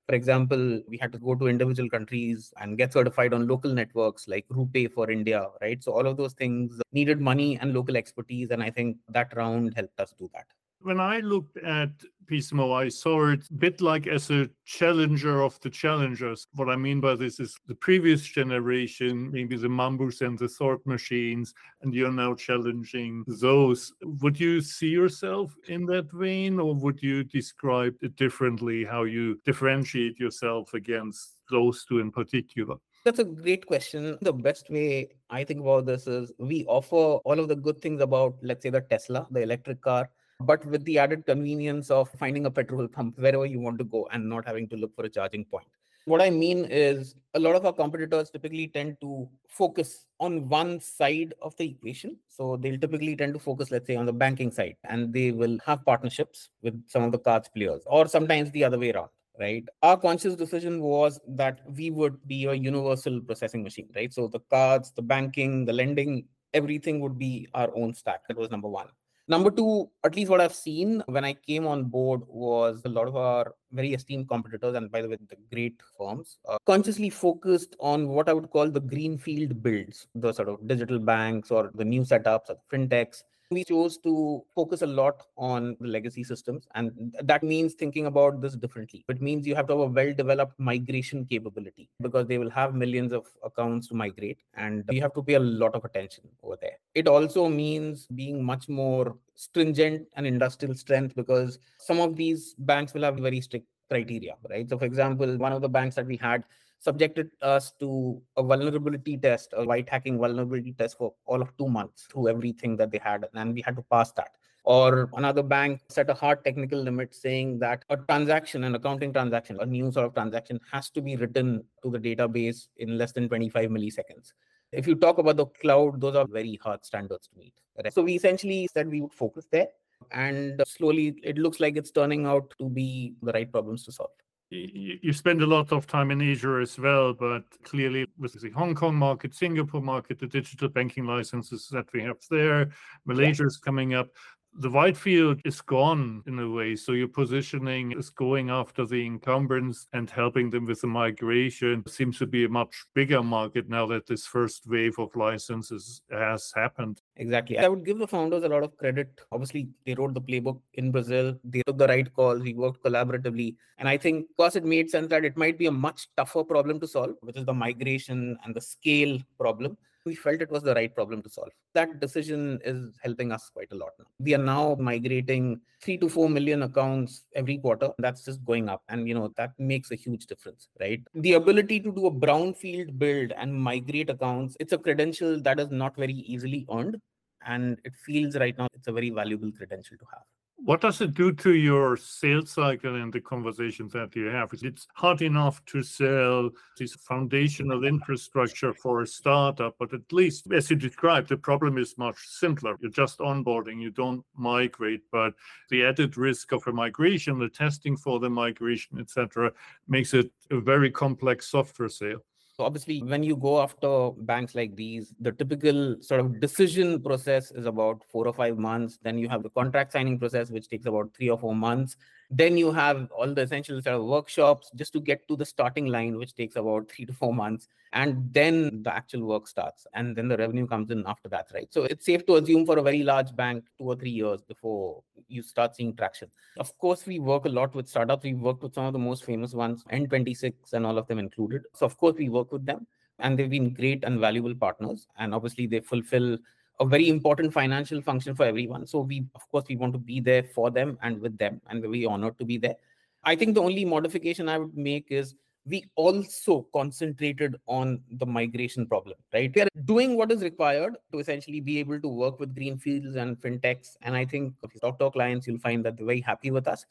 for 0.08 0.16
example, 0.16 0.82
we 0.88 0.98
had 0.98 1.12
to 1.12 1.20
go 1.20 1.36
to 1.36 1.48
individual 1.48 1.90
countries 1.90 2.54
and 2.60 2.78
get 2.78 2.94
certified 2.94 3.34
on 3.34 3.48
local 3.48 3.74
networks 3.74 4.28
like 4.28 4.48
RuPay 4.50 4.92
for 4.92 5.10
India, 5.12 5.48
right? 5.62 5.84
So 5.84 5.92
all 5.94 6.08
of 6.08 6.18
those 6.18 6.34
things 6.34 6.80
needed 6.92 7.22
money 7.22 7.58
and 7.60 7.74
local 7.74 7.96
expertise. 7.98 8.50
And 8.52 8.64
I 8.64 8.72
think 8.72 8.98
that 9.10 9.36
round 9.36 9.74
helped 9.76 10.00
us 10.00 10.14
do 10.18 10.30
that. 10.34 10.46
When 10.82 11.00
I 11.02 11.20
looked 11.20 11.58
at 11.58 11.90
Pismo, 12.32 12.74
I 12.74 12.88
saw 12.88 13.32
it 13.32 13.42
a 13.50 13.54
bit 13.54 13.82
like 13.82 14.08
as 14.08 14.30
a 14.32 14.50
challenger 14.64 15.42
of 15.42 15.60
the 15.60 15.70
challengers. 15.70 16.48
What 16.54 16.70
I 16.70 16.78
mean 16.78 17.02
by 17.02 17.16
this 17.16 17.40
is 17.42 17.58
the 17.68 17.76
previous 17.76 18.22
generation, 18.22 19.30
maybe 19.30 19.58
the 19.58 19.68
Mambus 19.68 20.22
and 20.22 20.40
the 20.40 20.48
Thought 20.48 20.86
Machines, 20.86 21.54
and 21.82 21.94
you're 21.94 22.14
now 22.14 22.34
challenging 22.34 23.26
those. 23.28 23.92
Would 24.22 24.40
you 24.40 24.62
see 24.62 24.88
yourself 24.88 25.54
in 25.68 25.86
that 25.88 26.10
vein, 26.14 26.60
or 26.62 26.74
would 26.76 27.02
you 27.02 27.26
describe 27.26 27.96
it 28.02 28.16
differently, 28.16 28.86
how 28.86 29.04
you 29.04 29.38
differentiate 29.46 30.18
yourself 30.18 30.74
against 30.74 31.42
those 31.50 31.84
two 31.84 32.00
in 32.00 32.10
particular? 32.10 32.76
That's 33.04 33.20
a 33.20 33.26
great 33.26 33.66
question. 33.66 34.18
The 34.22 34.34
best 34.34 34.70
way 34.70 35.10
I 35.30 35.44
think 35.44 35.60
about 35.62 35.88
this 35.88 36.08
is 36.08 36.32
we 36.38 36.64
offer 36.66 37.20
all 37.26 37.40
of 37.40 37.50
the 37.50 37.56
good 37.56 37.82
things 37.82 38.02
about, 38.02 38.36
let's 38.42 38.64
say, 38.64 38.70
the 38.70 38.82
Tesla, 38.82 39.28
the 39.32 39.42
electric 39.42 39.82
car, 39.82 40.10
but 40.40 40.66
with 40.66 40.84
the 40.86 40.98
added 40.98 41.26
convenience 41.26 41.90
of 41.92 42.10
finding 42.12 42.46
a 42.46 42.52
petrol 42.52 42.88
pump 42.88 43.18
wherever 43.18 43.46
you 43.46 43.60
want 43.60 43.78
to 43.78 43.84
go 43.84 44.08
and 44.12 44.28
not 44.28 44.46
having 44.46 44.68
to 44.70 44.78
look 44.78 44.96
for 44.96 45.06
a 45.06 45.10
charging 45.10 45.46
point. 45.46 45.68
What 46.06 46.22
I 46.22 46.30
mean 46.30 46.66
is, 46.66 47.16
a 47.36 47.40
lot 47.40 47.56
of 47.56 47.66
our 47.66 47.74
competitors 47.74 48.32
typically 48.32 48.68
tend 48.68 48.98
to 49.02 49.30
focus 49.48 50.06
on 50.20 50.50
one 50.50 50.80
side 50.80 51.34
of 51.42 51.56
the 51.58 51.66
equation. 51.66 52.18
So 52.30 52.58
they'll 52.58 52.80
typically 52.80 53.16
tend 53.16 53.34
to 53.34 53.40
focus, 53.40 53.70
let's 53.70 53.86
say, 53.86 53.96
on 53.96 54.06
the 54.06 54.14
banking 54.14 54.52
side, 54.52 54.78
and 54.86 55.14
they 55.14 55.32
will 55.32 55.60
have 55.66 55.86
partnerships 55.86 56.50
with 56.64 56.82
some 56.88 57.04
of 57.04 57.12
the 57.12 57.20
cards 57.20 57.50
players, 57.50 57.84
or 57.86 58.08
sometimes 58.08 58.50
the 58.52 58.64
other 58.64 58.80
way 58.80 58.92
around 58.92 59.10
right? 59.40 59.64
Our 59.82 59.98
conscious 59.98 60.36
decision 60.36 60.82
was 60.82 61.20
that 61.28 61.62
we 61.66 61.92
would 61.92 62.28
be 62.28 62.46
a 62.46 62.54
universal 62.54 63.22
processing 63.22 63.64
machine, 63.64 63.90
right? 63.96 64.14
So 64.14 64.28
the 64.28 64.42
cards, 64.52 64.92
the 64.92 65.02
banking, 65.02 65.66
the 65.66 65.74
lending, 65.74 66.26
everything 66.54 67.00
would 67.00 67.18
be 67.18 67.48
our 67.54 67.70
own 67.76 67.94
stack. 67.94 68.28
That 68.28 68.38
was 68.38 68.52
number 68.52 68.68
one. 68.68 68.88
Number 69.30 69.52
two, 69.52 69.92
at 70.04 70.16
least 70.16 70.32
what 70.32 70.42
I've 70.42 70.56
seen 70.56 71.04
when 71.06 71.24
I 71.24 71.34
came 71.34 71.68
on 71.68 71.84
board 71.84 72.22
was 72.28 72.82
a 72.84 72.90
lot 72.90 73.08
of 73.08 73.16
our 73.16 73.54
very 73.72 73.94
esteemed 73.94 74.28
competitors, 74.28 74.76
and 74.76 74.92
by 74.92 75.04
the 75.04 75.08
way, 75.08 75.18
the 75.30 75.36
great 75.54 75.80
firms, 75.96 76.40
uh, 76.48 76.58
consciously 76.66 77.12
focused 77.12 77.76
on 77.80 78.08
what 78.08 78.28
I 78.28 78.34
would 78.34 78.50
call 78.50 78.72
the 78.72 78.80
greenfield 78.80 79.62
builds, 79.62 80.08
the 80.16 80.34
sort 80.34 80.50
of 80.50 80.68
digital 80.68 80.98
banks 80.98 81.52
or 81.52 81.70
the 81.76 81.86
new 81.86 82.02
setups, 82.02 82.50
or 82.50 82.58
fintechs, 82.74 83.22
we 83.52 83.64
chose 83.64 83.98
to 83.98 84.44
focus 84.54 84.84
a 84.84 84.88
lot 84.88 85.24
on 85.38 85.76
the 85.80 85.88
legacy 85.88 86.24
systems 86.24 86.68
and 86.76 87.16
that 87.24 87.42
means 87.44 87.74
thinking 87.74 88.06
about 88.06 88.42
this 88.42 88.56
differently. 88.56 89.04
It 89.10 89.22
means 89.22 89.48
you 89.48 89.56
have 89.56 89.68
to 89.68 89.74
have 89.74 89.82
a 89.82 89.88
well 89.88 90.14
developed 90.14 90.60
migration 90.60 91.26
capability 91.26 91.90
because 92.02 92.28
they 92.28 92.38
will 92.38 92.50
have 92.52 92.76
millions 92.76 93.12
of 93.12 93.26
accounts 93.44 93.88
to 93.88 93.96
migrate 93.96 94.38
and 94.54 94.84
you 94.92 95.02
have 95.02 95.14
to 95.14 95.24
pay 95.24 95.34
a 95.34 95.40
lot 95.40 95.74
of 95.74 95.84
attention 95.84 96.26
over 96.44 96.58
there. 96.62 96.78
It 96.94 97.08
also 97.08 97.50
means 97.50 98.06
being 98.08 98.44
much 98.44 98.70
more 98.70 99.16
stringent 99.36 100.08
and 100.16 100.28
industrial 100.28 100.76
strength 100.76 101.16
because 101.16 101.58
some 101.80 102.00
of 102.00 102.16
these 102.16 102.54
banks 102.60 102.94
will 102.94 103.04
have 103.04 103.18
very 103.18 103.42
strict 103.42 103.66
criteria 103.90 104.36
right? 104.50 104.70
So 104.70 104.78
for 104.78 104.86
example 104.86 105.38
one 105.38 105.54
of 105.54 105.62
the 105.62 105.70
banks 105.70 105.96
that 105.96 106.06
we 106.06 106.18
had 106.18 106.44
subjected 106.80 107.30
us 107.42 107.74
to 107.80 108.22
a 108.38 108.44
vulnerability 108.44 109.18
test, 109.18 109.54
a 109.56 109.66
white 109.66 109.90
hacking 109.90 110.18
vulnerability 110.18 110.74
test 110.74 110.98
for 110.98 111.14
all 111.26 111.42
of 111.42 111.56
two 111.58 111.68
months 111.68 112.08
through 112.12 112.30
everything 112.30 112.78
that 112.78 112.92
they 112.92 113.00
had, 113.00 113.26
and 113.34 113.54
we 113.54 113.62
had 113.62 113.76
to 113.76 113.84
pass 113.84 114.12
that. 114.14 114.32
Or 114.64 115.10
another 115.14 115.42
bank 115.42 115.82
set 115.90 116.10
a 116.10 116.14
hard 116.14 116.44
technical 116.44 116.82
limit 116.82 117.16
saying 117.16 117.60
that 117.60 117.86
a 117.90 117.98
transaction, 117.98 118.64
an 118.66 118.76
accounting 118.76 119.14
transaction, 119.14 119.58
a 119.62 119.66
new 119.66 119.92
sort 119.92 120.06
of 120.06 120.14
transaction 120.14 120.60
has 120.72 120.90
to 120.92 121.02
be 121.02 121.16
written 121.16 121.64
to 121.84 121.90
the 121.90 121.98
database 121.98 122.68
in 122.78 122.98
less 122.98 123.12
than 123.12 123.28
25 123.30 123.70
milliseconds. 123.70 124.34
If 124.72 124.86
you 124.86 124.96
talk 124.96 125.18
about 125.18 125.38
the 125.38 125.48
cloud, 125.48 126.00
those 126.00 126.16
are 126.16 126.28
very 126.28 126.60
hard 126.62 126.86
standards 126.86 127.28
to 127.30 127.40
meet. 127.40 127.54
Right? 127.82 127.92
So 127.92 128.04
we 128.04 128.16
essentially 128.16 128.70
said 128.72 128.90
we 128.90 129.02
would 129.02 129.14
focus 129.14 129.48
there. 129.52 129.68
And 130.12 130.62
slowly, 130.68 131.16
it 131.24 131.38
looks 131.38 131.60
like 131.60 131.76
it's 131.76 131.92
turning 131.92 132.26
out 132.26 132.54
to 132.60 132.70
be 132.70 133.16
the 133.22 133.34
right 133.34 133.52
problems 133.52 133.84
to 133.86 133.92
solve 133.92 134.12
you 134.52 135.14
spend 135.14 135.42
a 135.42 135.46
lot 135.46 135.72
of 135.72 135.86
time 135.86 136.12
in 136.12 136.22
Asia 136.22 136.60
as 136.62 136.80
well, 136.80 137.14
but 137.14 137.44
clearly 137.64 138.08
with 138.18 138.34
the 138.40 138.50
Hong 138.52 138.74
Kong 138.74 138.96
market, 138.96 139.36
Singapore 139.36 139.82
market, 139.82 140.20
the 140.20 140.28
digital 140.28 140.70
banking 140.70 141.06
licenses 141.06 141.68
that 141.72 141.86
we 141.94 142.02
have 142.02 142.18
there, 142.30 142.72
Malaysia 143.06 143.46
is 143.46 143.58
coming 143.58 143.94
up. 143.94 144.10
the 144.56 144.70
white 144.70 144.98
field 144.98 145.40
is 145.46 145.62
gone 145.62 146.24
in 146.28 146.40
a 146.40 146.50
way. 146.50 146.76
So 146.76 146.94
your 146.94 147.08
positioning 147.08 147.92
is 147.94 148.10
going 148.10 148.50
after 148.50 148.86
the 148.86 149.06
incumbents 149.06 149.88
and 149.94 150.10
helping 150.10 150.50
them 150.50 150.66
with 150.66 150.82
the 150.82 150.88
migration. 150.88 151.84
It 151.86 151.92
seems 151.92 152.18
to 152.20 152.28
be 152.28 152.46
a 152.46 152.50
much 152.50 152.86
bigger 152.96 153.22
market 153.24 153.70
now 153.70 153.86
that 153.88 154.08
this 154.08 154.26
first 154.26 154.68
wave 154.68 154.98
of 155.00 155.16
licenses 155.16 156.02
has 156.12 156.52
happened. 156.56 157.02
Exactly. 157.20 157.60
I 157.60 157.68
would 157.68 157.86
give 157.86 158.00
the 158.00 158.08
founders 158.08 158.44
a 158.44 158.50
lot 158.50 158.64
of 158.64 158.78
credit. 158.78 159.20
Obviously, 159.34 159.68
they 159.86 159.94
wrote 159.94 160.14
the 160.14 160.22
playbook 160.22 160.62
in 160.76 160.90
Brazil. 160.90 161.38
They 161.44 161.62
took 161.68 161.78
the 161.78 161.88
right 161.88 162.12
calls. 162.14 162.42
We 162.42 162.54
worked 162.54 162.82
collaboratively. 162.82 163.58
And 163.78 163.90
I 163.90 163.98
think, 163.98 164.30
of 164.30 164.38
course, 164.38 164.56
it 164.56 164.64
made 164.64 164.90
sense 164.90 165.10
that 165.10 165.26
it 165.26 165.36
might 165.36 165.58
be 165.58 165.66
a 165.66 165.72
much 165.72 166.08
tougher 166.16 166.46
problem 166.46 166.80
to 166.80 166.88
solve, 166.88 167.16
which 167.20 167.36
is 167.36 167.46
the 167.46 167.54
migration 167.54 168.38
and 168.46 168.56
the 168.56 168.62
scale 168.62 169.20
problem 169.38 169.78
we 170.06 170.16
felt 170.16 170.42
it 170.42 170.52
was 170.52 170.64
the 170.64 170.74
right 170.74 170.94
problem 170.94 171.22
to 171.24 171.30
solve. 171.30 171.50
That 171.74 172.00
decision 172.00 172.60
is 172.64 172.98
helping 173.02 173.32
us 173.32 173.50
quite 173.50 173.72
a 173.72 173.76
lot 173.76 173.92
now. 174.00 174.06
We 174.20 174.34
are 174.36 174.44
now 174.44 174.76
migrating 174.80 175.62
three 175.82 175.98
to 175.98 176.10
four 176.10 176.30
million 176.30 176.64
accounts 176.64 177.26
every 177.36 177.58
quarter. 177.58 177.90
That's 178.00 178.24
just 178.24 178.44
going 178.46 178.70
up. 178.70 178.84
And 178.90 179.08
you 179.08 179.14
know, 179.14 179.34
that 179.38 179.52
makes 179.58 179.92
a 179.92 179.96
huge 179.96 180.26
difference, 180.26 180.70
right? 180.80 181.02
The 181.14 181.34
ability 181.34 181.80
to 181.82 181.92
do 181.92 182.08
a 182.08 182.12
brownfield 182.12 182.98
build 182.98 183.34
and 183.34 183.54
migrate 183.54 184.10
accounts, 184.10 184.56
it's 184.60 184.74
a 184.74 184.78
credential 184.78 185.42
that 185.42 185.60
is 185.60 185.70
not 185.70 185.96
very 185.96 186.14
easily 186.14 186.66
earned. 186.72 186.98
And 187.46 187.80
it 187.86 187.96
feels 187.96 188.36
right 188.36 188.58
now 188.58 188.68
it's 188.74 188.88
a 188.88 188.92
very 188.92 189.10
valuable 189.12 189.52
credential 189.52 189.98
to 189.98 190.06
have. 190.14 190.24
What 190.66 190.82
does 190.82 191.00
it 191.00 191.14
do 191.14 191.32
to 191.32 191.56
your 191.56 191.96
sales 191.96 192.52
cycle 192.52 192.96
and 192.96 193.14
the 193.14 193.22
conversations 193.22 193.94
that 193.94 194.14
you 194.14 194.26
have? 194.26 194.50
It's 194.52 194.88
hard 194.94 195.22
enough 195.22 195.64
to 195.68 195.82
sell 195.82 196.50
this 196.78 196.96
foundational 196.96 197.86
infrastructure 197.86 198.74
for 198.74 199.02
a 199.02 199.08
startup, 199.08 199.76
but 199.80 199.94
at 199.94 200.12
least, 200.12 200.52
as 200.52 200.70
you 200.70 200.76
described, 200.76 201.30
the 201.30 201.38
problem 201.38 201.78
is 201.78 201.98
much 201.98 202.18
simpler. 202.28 202.76
You're 202.82 202.92
just 202.92 203.20
onboarding, 203.20 203.82
you 203.82 203.90
don't 203.90 204.24
migrate, 204.36 205.02
but 205.14 205.34
the 205.70 205.86
added 205.86 206.18
risk 206.18 206.52
of 206.52 206.68
a 206.68 206.74
migration, 206.74 207.40
the 207.40 207.50
testing 207.50 207.96
for 207.96 208.20
the 208.20 208.30
migration, 208.30 209.00
etc., 209.00 209.54
makes 209.88 210.14
it 210.14 210.30
a 210.52 210.60
very 210.60 210.92
complex 210.92 211.48
software 211.48 211.90
sale. 211.90 212.20
So 212.60 212.66
obviously, 212.66 213.02
when 213.02 213.24
you 213.24 213.38
go 213.38 213.62
after 213.62 214.12
banks 214.24 214.54
like 214.54 214.76
these, 214.76 215.14
the 215.22 215.32
typical 215.32 215.96
sort 216.02 216.20
of 216.20 216.42
decision 216.42 217.02
process 217.02 217.52
is 217.52 217.66
about 217.66 218.04
four 218.12 218.28
or 218.28 218.34
five 218.34 218.58
months. 218.58 219.00
Then 219.02 219.18
you 219.18 219.30
have 219.30 219.44
the 219.44 219.50
contract 219.50 219.94
signing 219.94 220.20
process, 220.20 220.52
which 220.52 220.68
takes 220.68 220.86
about 220.86 221.14
three 221.16 221.30
or 221.30 221.40
four 221.40 221.56
months. 221.56 221.96
Then 222.30 222.58
you 222.58 222.74
have 222.74 223.10
all 223.18 223.34
the 223.34 223.44
essential 223.44 223.82
sort 223.82 223.96
of 223.96 224.04
workshops 224.04 224.72
just 224.76 224.92
to 224.92 225.00
get 225.00 225.26
to 225.30 225.38
the 225.38 225.46
starting 225.46 225.86
line, 225.86 226.18
which 226.18 226.36
takes 226.36 226.58
about 226.58 226.92
three 226.92 227.06
to 227.06 227.14
four 227.14 227.34
months. 227.34 227.70
And 227.94 228.32
then 228.34 228.84
the 228.84 228.94
actual 228.94 229.26
work 229.26 229.48
starts. 229.48 229.88
And 229.94 230.14
then 230.14 230.28
the 230.28 230.36
revenue 230.36 230.68
comes 230.68 230.92
in 230.92 231.06
after 231.08 231.30
that, 231.30 231.48
right? 231.54 231.74
So 231.74 231.84
it's 231.84 232.06
safe 232.06 232.26
to 232.26 232.36
assume 232.36 232.66
for 232.66 232.78
a 232.78 232.84
very 232.84 233.04
large 233.04 233.34
bank, 233.38 233.64
two 233.78 233.86
or 233.86 233.96
three 233.96 234.12
years 234.12 234.42
before 234.42 235.02
you 235.30 235.44
start 235.44 235.76
seeing 235.76 235.96
traction. 235.96 236.30
Of 236.60 236.78
course, 236.78 237.06
we 237.06 237.20
work 237.20 237.46
a 237.46 237.50
lot 237.50 237.74
with 237.74 237.88
startups. 237.88 238.24
We've 238.24 238.40
worked 238.40 238.64
with 238.64 238.74
some 238.74 238.86
of 238.86 238.94
the 238.94 239.00
most 239.00 239.24
famous 239.24 239.54
ones, 239.54 239.84
N26 239.92 240.74
and 240.74 240.86
all 240.86 240.98
of 240.98 241.08
them 241.08 241.20
included. 241.20 241.64
So, 241.74 241.86
of 241.86 241.98
course, 241.98 242.16
we 242.18 242.30
work 242.30 242.49
with 242.52 242.66
them 242.66 242.88
and 243.20 243.38
they've 243.38 243.50
been 243.50 243.74
great 243.74 244.04
and 244.04 244.20
valuable 244.20 244.56
partners. 244.56 245.08
And 245.18 245.34
obviously, 245.34 245.68
they 245.68 245.82
fulfill 245.82 246.38
a 246.80 246.86
very 246.86 247.10
important 247.10 247.54
financial 247.54 248.02
function 248.02 248.36
for 248.36 248.46
everyone. 248.46 248.88
So 248.88 249.02
we, 249.02 249.26
of 249.36 249.50
course, 249.52 249.66
we 249.68 249.76
want 249.76 249.94
to 249.94 250.00
be 250.00 250.20
there 250.20 250.44
for 250.44 250.72
them 250.72 250.98
and 251.02 251.20
with 251.20 251.38
them, 251.38 251.62
and 251.70 251.82
we're 251.82 251.90
very 251.90 252.06
honored 252.06 252.40
to 252.40 252.46
be 252.46 252.58
there. 252.58 252.76
I 253.24 253.36
think 253.36 253.56
the 253.56 253.62
only 253.62 253.84
modification 253.84 254.48
I 254.48 254.58
would 254.60 254.78
make 254.78 255.08
is 255.10 255.36
we 255.66 255.86
also 255.96 256.68
concentrated 256.74 257.58
on 257.68 258.02
the 258.12 258.26
migration 258.26 258.88
problem, 258.88 259.16
right? 259.34 259.52
We 259.54 259.62
are 259.62 259.68
doing 259.84 260.16
what 260.16 260.32
is 260.32 260.42
required 260.42 260.96
to 261.12 261.20
essentially 261.20 261.60
be 261.60 261.80
able 261.80 262.00
to 262.00 262.08
work 262.08 262.40
with 262.40 262.56
greenfields 262.56 263.16
and 263.16 263.38
fintechs. 263.40 263.98
And 264.02 264.16
I 264.16 264.26
think 264.26 264.54
if 264.64 264.74
you 264.74 264.80
talk 264.80 264.98
to 265.00 265.06
our 265.06 265.12
clients, 265.12 265.48
you'll 265.48 265.60
find 265.60 265.84
that 265.86 265.98
they're 265.98 266.06
very 266.06 266.22
happy 266.22 266.50
with 266.50 266.68
us. 266.68 266.86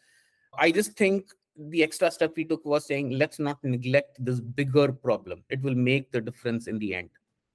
I 0.57 0.71
just 0.71 0.93
think 0.93 1.33
the 1.59 1.83
extra 1.83 2.11
step 2.11 2.35
we 2.37 2.45
took 2.45 2.65
was 2.65 2.87
saying, 2.87 3.11
let's 3.11 3.39
not 3.39 3.63
neglect 3.65 4.25
this 4.25 4.41
bigger 4.41 4.93
problem. 4.93 5.43
It 5.51 5.61
will 5.63 5.75
make 5.75 6.11
the 6.13 6.21
difference 6.21 6.69
in 6.69 6.79
the 6.79 6.95
end. 6.95 7.11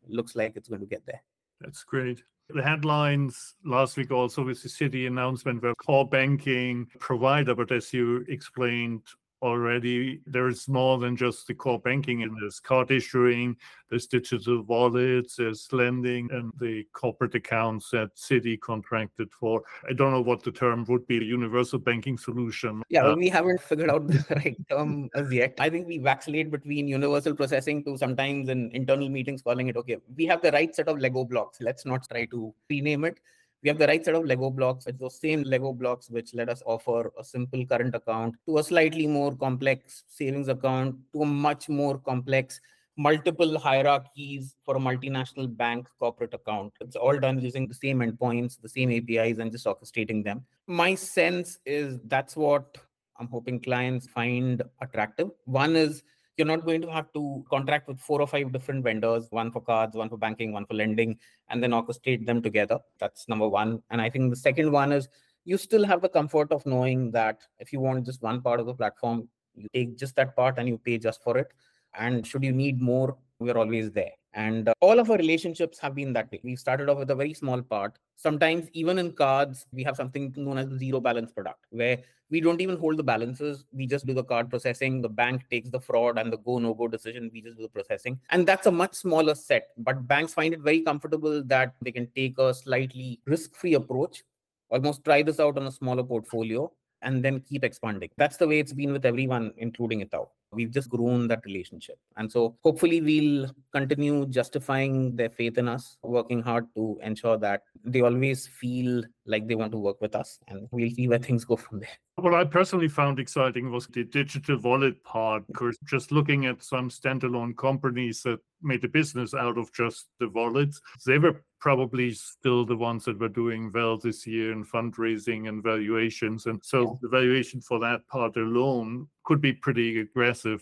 looks 0.07 0.35
like 0.35 0.57
it's 0.57 0.67
going 0.67 0.81
to 0.81 0.87
get 0.87 1.05
there. 1.05 1.21
That's 1.61 1.83
great. 1.83 2.21
The 2.49 2.61
headlines 2.61 3.55
last 3.63 3.95
week 3.95 4.11
also 4.11 4.43
with 4.43 4.61
the 4.61 4.67
Citi 4.67 5.07
announcement 5.07 5.63
were 5.63 5.73
core 5.75 6.07
banking 6.07 6.87
provider, 6.99 7.55
but 7.55 7.71
as 7.71 7.93
you 7.93 8.25
explained, 8.27 9.01
already. 9.43 10.21
There's 10.25 10.67
more 10.67 10.97
than 10.97 11.15
just 11.15 11.45
the 11.45 11.53
core 11.53 11.79
banking, 11.79 12.23
and 12.23 12.35
there's 12.39 12.59
card 12.59 12.89
issuing, 12.89 13.57
there's 13.89 14.07
digital 14.07 14.63
wallets, 14.63 15.35
there's 15.35 15.67
lending, 15.71 16.31
and 16.31 16.51
the 16.59 16.87
corporate 16.93 17.35
accounts 17.35 17.89
that 17.91 18.15
Citi 18.15 18.59
contracted 18.59 19.31
for. 19.31 19.61
I 19.87 19.93
don't 19.93 20.11
know 20.11 20.21
what 20.21 20.43
the 20.43 20.51
term 20.51 20.85
would 20.87 21.05
be, 21.05 21.17
a 21.17 21.21
universal 21.21 21.77
banking 21.77 22.17
solution. 22.17 22.81
Yeah, 22.89 23.03
uh, 23.03 23.15
we 23.15 23.29
haven't 23.29 23.61
figured 23.61 23.91
out 23.91 24.07
the 24.07 24.25
right 24.35 24.57
term 24.69 25.09
as 25.13 25.31
yet. 25.31 25.55
I 25.59 25.69
think 25.69 25.87
we 25.87 25.97
vacillate 25.97 26.49
between 26.49 26.87
universal 26.87 27.35
processing 27.35 27.83
to 27.83 27.97
sometimes 27.97 28.49
in 28.49 28.71
internal 28.71 29.09
meetings 29.09 29.41
calling 29.41 29.67
it, 29.67 29.77
okay, 29.77 29.97
we 30.15 30.25
have 30.25 30.41
the 30.41 30.51
right 30.51 30.73
set 30.73 30.87
of 30.87 30.97
Lego 30.99 31.25
blocks. 31.25 31.59
Let's 31.59 31.85
not 31.85 32.07
try 32.09 32.25
to 32.25 32.53
rename 32.69 33.03
it 33.03 33.19
we 33.63 33.69
have 33.69 33.77
the 33.77 33.87
right 33.87 34.03
set 34.03 34.13
of 34.13 34.25
Lego 34.25 34.49
blocks. 34.49 34.87
It's 34.87 34.99
those 34.99 35.19
same 35.19 35.43
Lego 35.43 35.71
blocks 35.71 36.09
which 36.09 36.33
let 36.33 36.49
us 36.49 36.61
offer 36.65 37.11
a 37.17 37.23
simple 37.23 37.65
current 37.65 37.95
account 37.95 38.35
to 38.45 38.57
a 38.57 38.63
slightly 38.63 39.07
more 39.07 39.35
complex 39.35 40.03
savings 40.07 40.49
account 40.49 40.95
to 41.13 41.21
a 41.21 41.25
much 41.25 41.69
more 41.69 41.97
complex 41.97 42.59
multiple 42.97 43.57
hierarchies 43.57 44.55
for 44.63 44.75
a 44.75 44.79
multinational 44.79 45.55
bank 45.57 45.87
corporate 45.97 46.33
account. 46.33 46.73
It's 46.81 46.95
all 46.95 47.17
done 47.17 47.39
using 47.39 47.67
the 47.67 47.73
same 47.73 47.99
endpoints, 47.99 48.61
the 48.61 48.69
same 48.69 48.91
APIs, 48.91 49.39
and 49.39 49.51
just 49.51 49.65
orchestrating 49.65 50.23
them. 50.23 50.45
My 50.67 50.93
sense 50.93 51.57
is 51.65 51.99
that's 52.05 52.35
what 52.35 52.77
I'm 53.19 53.27
hoping 53.27 53.61
clients 53.61 54.07
find 54.07 54.61
attractive. 54.81 55.31
One 55.45 55.75
is 55.75 56.03
you're 56.37 56.47
not 56.47 56.65
going 56.65 56.81
to 56.81 56.91
have 56.91 57.11
to 57.13 57.45
contract 57.49 57.87
with 57.87 57.99
four 57.99 58.19
or 58.21 58.27
five 58.27 58.51
different 58.51 58.83
vendors, 58.83 59.27
one 59.29 59.51
for 59.51 59.61
cards, 59.61 59.95
one 59.95 60.09
for 60.09 60.17
banking, 60.17 60.51
one 60.51 60.65
for 60.65 60.73
lending, 60.73 61.17
and 61.49 61.61
then 61.61 61.71
orchestrate 61.71 62.25
them 62.25 62.41
together. 62.41 62.79
That's 62.99 63.29
number 63.29 63.47
one. 63.47 63.81
And 63.91 64.01
I 64.01 64.09
think 64.09 64.29
the 64.29 64.35
second 64.35 64.71
one 64.71 64.91
is 64.91 65.07
you 65.45 65.57
still 65.57 65.85
have 65.85 66.01
the 66.01 66.09
comfort 66.09 66.51
of 66.51 66.65
knowing 66.65 67.11
that 67.11 67.41
if 67.59 67.71
you 67.71 67.79
want 67.79 68.05
just 68.05 68.21
one 68.21 68.41
part 68.41 68.59
of 68.59 68.65
the 68.65 68.73
platform, 68.73 69.27
you 69.55 69.67
take 69.73 69.97
just 69.97 70.15
that 70.15 70.35
part 70.35 70.57
and 70.57 70.67
you 70.67 70.77
pay 70.77 70.97
just 70.97 71.21
for 71.21 71.37
it. 71.37 71.47
And 71.93 72.25
should 72.25 72.43
you 72.43 72.51
need 72.51 72.81
more, 72.81 73.17
we're 73.39 73.57
always 73.57 73.91
there. 73.91 74.13
And 74.33 74.69
uh, 74.69 74.73
all 74.79 74.99
of 74.99 75.11
our 75.11 75.17
relationships 75.17 75.77
have 75.79 75.93
been 75.95 76.13
that 76.13 76.31
way. 76.31 76.41
We 76.43 76.55
started 76.55 76.89
off 76.89 76.97
with 76.97 77.11
a 77.11 77.15
very 77.15 77.33
small 77.33 77.61
part. 77.61 77.97
Sometimes, 78.15 78.67
even 78.73 78.97
in 78.97 79.11
cards, 79.11 79.65
we 79.71 79.83
have 79.83 79.95
something 79.95 80.33
known 80.35 80.57
as 80.57 80.69
the 80.69 80.77
zero 80.77 80.99
balance 80.99 81.31
product, 81.31 81.65
where 81.69 81.99
we 82.31 82.41
don't 82.41 82.61
even 82.61 82.77
hold 82.77 82.97
the 82.97 83.03
balances. 83.03 83.65
We 83.71 83.85
just 83.85 84.07
do 84.07 84.13
the 84.13 84.23
card 84.23 84.49
processing. 84.49 85.01
The 85.01 85.09
bank 85.09 85.43
takes 85.51 85.69
the 85.69 85.79
fraud 85.79 86.17
and 86.17 86.33
the 86.33 86.37
go 86.37 86.57
no 86.57 86.73
go 86.73 86.87
decision. 86.87 87.29
We 87.31 87.41
just 87.41 87.57
do 87.57 87.63
the 87.63 87.69
processing. 87.69 88.19
And 88.31 88.47
that's 88.47 88.65
a 88.65 88.71
much 88.71 88.95
smaller 88.95 89.35
set. 89.35 89.67
But 89.77 90.07
banks 90.07 90.33
find 90.33 90.53
it 90.53 90.61
very 90.61 90.81
comfortable 90.81 91.43
that 91.43 91.75
they 91.83 91.91
can 91.91 92.07
take 92.15 92.39
a 92.39 92.53
slightly 92.53 93.19
risk 93.27 93.55
free 93.55 93.75
approach, 93.75 94.23
almost 94.69 95.03
try 95.03 95.21
this 95.21 95.39
out 95.39 95.57
on 95.57 95.67
a 95.67 95.71
smaller 95.71 96.03
portfolio, 96.03 96.71
and 97.03 97.23
then 97.23 97.39
keep 97.41 97.63
expanding. 97.63 98.09
That's 98.17 98.37
the 98.37 98.47
way 98.47 98.59
it's 98.59 98.73
been 98.73 98.93
with 98.93 99.05
everyone, 99.05 99.53
including 99.57 100.03
Itaú. 100.03 100.27
We've 100.53 100.71
just 100.71 100.89
grown 100.89 101.27
that 101.27 101.45
relationship. 101.45 101.97
And 102.17 102.31
so 102.31 102.57
hopefully 102.63 103.01
we'll 103.01 103.51
continue 103.71 104.25
justifying 104.27 105.15
their 105.15 105.29
faith 105.29 105.57
in 105.57 105.67
us, 105.67 105.97
working 106.03 106.41
hard 106.41 106.67
to 106.75 106.99
ensure 107.03 107.37
that 107.39 107.63
they 107.83 108.01
always 108.01 108.47
feel 108.47 109.03
like 109.25 109.47
they 109.47 109.55
want 109.55 109.71
to 109.71 109.77
work 109.77 110.01
with 110.01 110.15
us. 110.15 110.39
And 110.47 110.67
we'll 110.71 110.91
see 110.91 111.07
where 111.07 111.19
things 111.19 111.45
go 111.45 111.55
from 111.55 111.79
there. 111.79 111.89
What 112.15 112.35
I 112.35 112.43
personally 112.43 112.87
found 112.89 113.19
exciting 113.19 113.71
was 113.71 113.87
the 113.87 114.03
digital 114.03 114.59
wallet 114.59 115.03
part, 115.03 115.47
because 115.47 115.77
just 115.85 116.11
looking 116.11 116.45
at 116.45 116.61
some 116.61 116.89
standalone 116.89 117.57
companies 117.57 118.21
that 118.23 118.39
made 118.61 118.83
a 118.83 118.87
business 118.87 119.33
out 119.33 119.57
of 119.57 119.73
just 119.73 120.07
the 120.19 120.29
wallets, 120.29 120.79
they 121.05 121.17
were 121.17 121.43
probably 121.63 122.11
still 122.11 122.65
the 122.65 122.75
ones 122.75 123.05
that 123.05 123.17
were 123.17 123.29
doing 123.29 123.71
well 123.73 123.97
this 123.97 124.27
year 124.27 124.51
in 124.51 124.65
fundraising 124.65 125.47
and 125.47 125.63
valuations. 125.63 126.45
And 126.45 126.59
so 126.61 126.81
yeah. 126.81 126.93
the 127.03 127.07
valuation 127.07 127.61
for 127.61 127.79
that 127.79 128.05
part 128.09 128.35
alone 128.35 129.07
could 129.23 129.39
be 129.39 129.53
pretty 129.53 130.01
aggressive. 130.01 130.61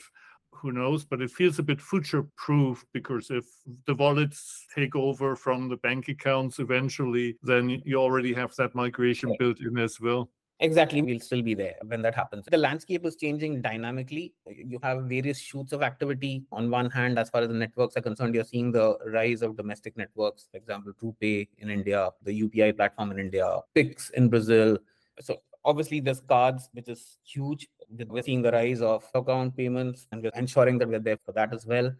Who 0.52 0.72
knows? 0.72 1.04
But 1.04 1.24
it 1.24 1.32
feels 1.32 1.58
a 1.58 1.64
bit 1.64 1.82
future 1.82 2.28
proof 2.38 2.86
because 2.94 3.32
if 3.32 3.46
the 3.88 3.96
wallets 3.96 4.68
take 4.76 4.96
over 4.96 5.36
from 5.36 5.70
the 5.70 5.78
bank 5.78 6.08
accounts 6.08 6.60
eventually, 6.60 7.36
then 7.42 7.82
you 7.84 7.96
already 7.96 8.32
have 8.36 8.56
that 8.58 8.76
migration 8.76 9.36
built 9.40 9.60
in 9.60 9.80
as 9.80 10.00
well. 10.00 10.30
Exactly. 10.62 11.02
We'll 11.02 11.20
still 11.20 11.42
be 11.42 11.56
there 11.56 11.76
when 11.88 12.04
that 12.04 12.14
happens. 12.14 12.46
The 12.50 12.58
landscape 12.58 13.04
is 13.04 13.16
changing 13.16 13.64
dynamically. 13.64 14.36
You 14.46 14.80
have 14.84 15.06
various 15.06 15.40
shoots 15.40 15.74
of 15.74 15.82
activity. 15.82 16.44
On 16.52 16.70
one 16.70 16.92
hand, 16.92 17.18
as 17.18 17.32
far 17.32 17.42
as 17.42 17.48
the 17.48 17.56
networks 17.56 17.98
are 17.98 18.02
concerned, 18.02 18.36
you're 18.36 18.44
seeing 18.44 18.72
the 18.72 18.96
rise 19.08 19.42
of 19.42 19.58
domestic 19.58 19.98
networks, 19.98 20.48
for 20.52 20.58
example, 20.58 20.94
RuPay 21.02 21.48
in 21.58 21.72
India, 21.72 22.12
the 22.22 22.44
UPI 22.44 22.78
platform 22.78 23.12
in 23.12 23.18
India, 23.18 23.60
Pix 23.74 24.12
in 24.12 24.30
Brazil. 24.30 24.78
So 25.20 25.42
obviously 25.66 26.00
there's 26.00 26.22
cards, 26.22 26.70
which 26.74 26.90
is 26.90 27.18
huge. 27.24 27.68
We're 27.90 28.22
seeing 28.22 28.44
the 28.44 28.52
rise 28.52 28.82
of 28.82 29.04
account 29.16 29.58
payments 29.58 30.06
and 30.12 30.22
we're 30.22 30.32
ensuring 30.36 30.78
that 30.78 30.90
we're 30.90 31.00
there 31.00 31.18
for 31.26 31.32
that 31.32 31.56
as 31.56 31.66
well. 31.66 31.92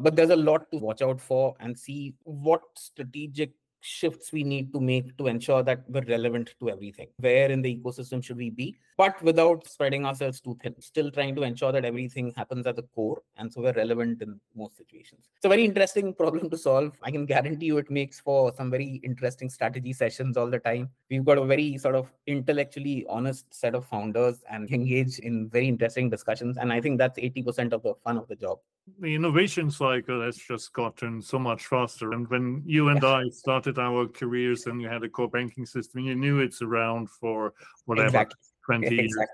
But 0.00 0.16
there's 0.16 0.30
a 0.30 0.36
lot 0.36 0.68
to 0.72 0.78
watch 0.78 1.00
out 1.00 1.20
for 1.20 1.54
and 1.60 1.78
see 1.78 2.14
what 2.24 2.62
strategic 2.74 3.52
shifts 3.80 4.32
we 4.32 4.44
need 4.44 4.72
to 4.72 4.80
make 4.80 5.16
to 5.16 5.26
ensure 5.26 5.62
that 5.62 5.84
we're 5.88 6.04
relevant 6.04 6.54
to 6.60 6.70
everything. 6.70 7.08
Where 7.18 7.50
in 7.50 7.62
the 7.62 7.76
ecosystem 7.76 8.22
should 8.22 8.36
we 8.36 8.50
be? 8.50 8.78
But 8.96 9.20
without 9.22 9.66
spreading 9.66 10.04
ourselves 10.04 10.40
too 10.40 10.58
thin, 10.62 10.74
still 10.80 11.10
trying 11.10 11.34
to 11.36 11.42
ensure 11.42 11.72
that 11.72 11.86
everything 11.86 12.32
happens 12.36 12.66
at 12.66 12.76
the 12.76 12.82
core. 12.82 13.22
And 13.38 13.50
so 13.50 13.62
we're 13.62 13.72
relevant 13.72 14.20
in 14.20 14.38
most 14.54 14.76
situations. 14.76 15.30
It's 15.36 15.46
a 15.46 15.48
very 15.48 15.64
interesting 15.64 16.12
problem 16.22 16.50
to 16.50 16.58
solve. 16.58 16.92
I 17.02 17.10
can 17.10 17.24
guarantee 17.24 17.66
you 17.66 17.78
it 17.78 17.90
makes 17.90 18.20
for 18.20 18.52
some 18.54 18.70
very 18.70 19.00
interesting 19.02 19.48
strategy 19.48 19.94
sessions 19.94 20.36
all 20.36 20.50
the 20.50 20.58
time. 20.58 20.90
We've 21.08 21.24
got 21.24 21.38
a 21.38 21.44
very 21.44 21.78
sort 21.78 21.94
of 21.94 22.12
intellectually 22.26 23.06
honest 23.08 23.52
set 23.54 23.74
of 23.74 23.86
founders 23.86 24.42
and 24.50 24.70
engage 24.70 25.18
in 25.18 25.48
very 25.48 25.68
interesting 25.68 26.10
discussions. 26.10 26.58
And 26.58 26.72
I 26.72 26.80
think 26.80 26.98
that's 26.98 27.18
80% 27.18 27.72
of 27.72 27.82
the 27.82 27.94
fun 28.04 28.18
of 28.18 28.28
the 28.28 28.36
job 28.36 28.58
the 28.98 29.14
innovation 29.14 29.70
cycle 29.70 30.22
has 30.22 30.36
just 30.36 30.72
gotten 30.72 31.22
so 31.22 31.38
much 31.38 31.66
faster. 31.66 32.12
And 32.12 32.28
when 32.28 32.62
you 32.66 32.88
and 32.88 33.04
I 33.04 33.28
started 33.28 33.69
our 33.78 34.06
careers 34.06 34.66
and 34.66 34.80
you 34.80 34.88
had 34.88 35.02
a 35.04 35.08
core 35.08 35.28
banking 35.28 35.66
system, 35.66 36.00
you 36.00 36.14
knew 36.14 36.40
it's 36.40 36.62
around 36.62 37.10
for 37.10 37.52
whatever, 37.84 38.08
exactly. 38.08 38.36
20 38.66 38.86
exactly. 38.86 39.04
years. 39.04 39.28